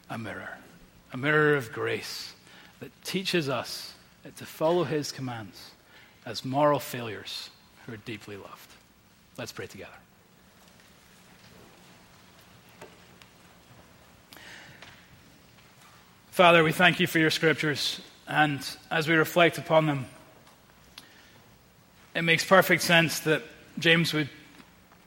a 0.10 0.18
mirror, 0.18 0.58
a 1.12 1.18
mirror 1.18 1.56
of 1.56 1.72
grace 1.72 2.34
that 2.80 2.92
teaches 3.04 3.50
us 3.50 3.94
to 4.38 4.46
follow 4.46 4.84
his 4.84 5.12
commands 5.12 5.72
as 6.26 6.46
moral 6.46 6.80
failures 6.80 7.50
who 7.86 7.94
are 7.94 7.98
deeply 7.98 8.38
loved. 8.38 8.70
Let's 9.38 9.52
pray 9.52 9.68
together. 9.68 9.92
Father, 16.32 16.64
we 16.64 16.72
thank 16.72 17.00
you 17.00 17.08
for 17.08 17.20
your 17.20 17.32
scriptures, 17.32 18.02
and 18.28 18.60
as 18.92 19.08
we 19.08 19.16
reflect 19.16 19.58
upon 19.58 19.86
them, 19.86 20.06
it 22.16 22.22
makes 22.24 22.46
perfect 22.46 22.82
sense 22.82 23.20
that 23.22 23.44
James 23.78 24.14
would 24.14 24.30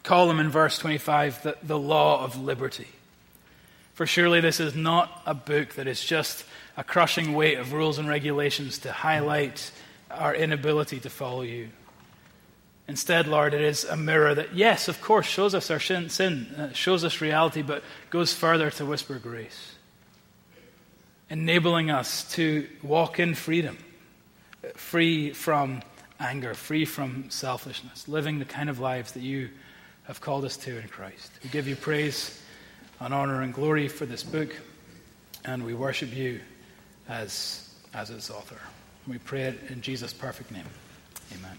call 0.02 0.28
them 0.28 0.38
in 0.38 0.50
verse 0.50 0.78
25 0.78 1.42
the, 1.42 1.56
the 1.62 1.78
law 1.78 2.22
of 2.22 2.40
liberty. 2.40 2.88
For 3.94 4.06
surely 4.06 4.40
this 4.40 4.60
is 4.60 4.76
not 4.76 5.22
a 5.26 5.34
book 5.34 5.74
that 5.74 5.88
is 5.88 6.04
just 6.04 6.44
a 6.76 6.84
crushing 6.84 7.32
weight 7.32 7.58
of 7.58 7.72
rules 7.72 7.98
and 7.98 8.08
regulations 8.08 8.78
to 8.80 8.92
highlight 8.92 9.72
our 10.10 10.34
inability 10.34 11.00
to 11.00 11.10
follow 11.10 11.42
you. 11.42 11.70
Instead, 12.86 13.26
Lord, 13.26 13.54
it 13.54 13.60
is 13.60 13.84
a 13.84 13.96
mirror 13.96 14.34
that, 14.34 14.54
yes, 14.54 14.88
of 14.88 15.00
course, 15.00 15.26
shows 15.26 15.54
us 15.54 15.70
our 15.70 15.80
sin, 15.80 16.08
sin 16.08 16.46
uh, 16.56 16.72
shows 16.72 17.04
us 17.04 17.20
reality, 17.20 17.60
but 17.62 17.82
goes 18.08 18.32
further 18.32 18.70
to 18.70 18.86
whisper 18.86 19.18
grace, 19.18 19.74
enabling 21.28 21.90
us 21.90 22.30
to 22.32 22.66
walk 22.82 23.18
in 23.20 23.34
freedom, 23.34 23.76
free 24.76 25.32
from 25.32 25.82
anger, 26.20 26.54
free 26.54 26.84
from 26.84 27.30
selfishness, 27.30 28.08
living 28.08 28.38
the 28.38 28.44
kind 28.44 28.68
of 28.68 28.80
lives 28.80 29.12
that 29.12 29.22
you 29.22 29.50
have 30.04 30.20
called 30.20 30.44
us 30.44 30.56
to 30.56 30.78
in 30.78 30.88
Christ. 30.88 31.30
We 31.42 31.50
give 31.50 31.68
you 31.68 31.76
praise 31.76 32.40
and 33.00 33.14
honor 33.14 33.42
and 33.42 33.52
glory 33.52 33.88
for 33.88 34.06
this 34.06 34.22
book, 34.22 34.54
and 35.44 35.64
we 35.64 35.74
worship 35.74 36.14
you 36.14 36.40
as, 37.08 37.72
as 37.94 38.10
its 38.10 38.30
author. 38.30 38.60
We 39.06 39.18
pray 39.18 39.42
it 39.42 39.70
in 39.70 39.80
Jesus' 39.80 40.12
perfect 40.12 40.50
name. 40.50 40.66
Amen. 41.34 41.56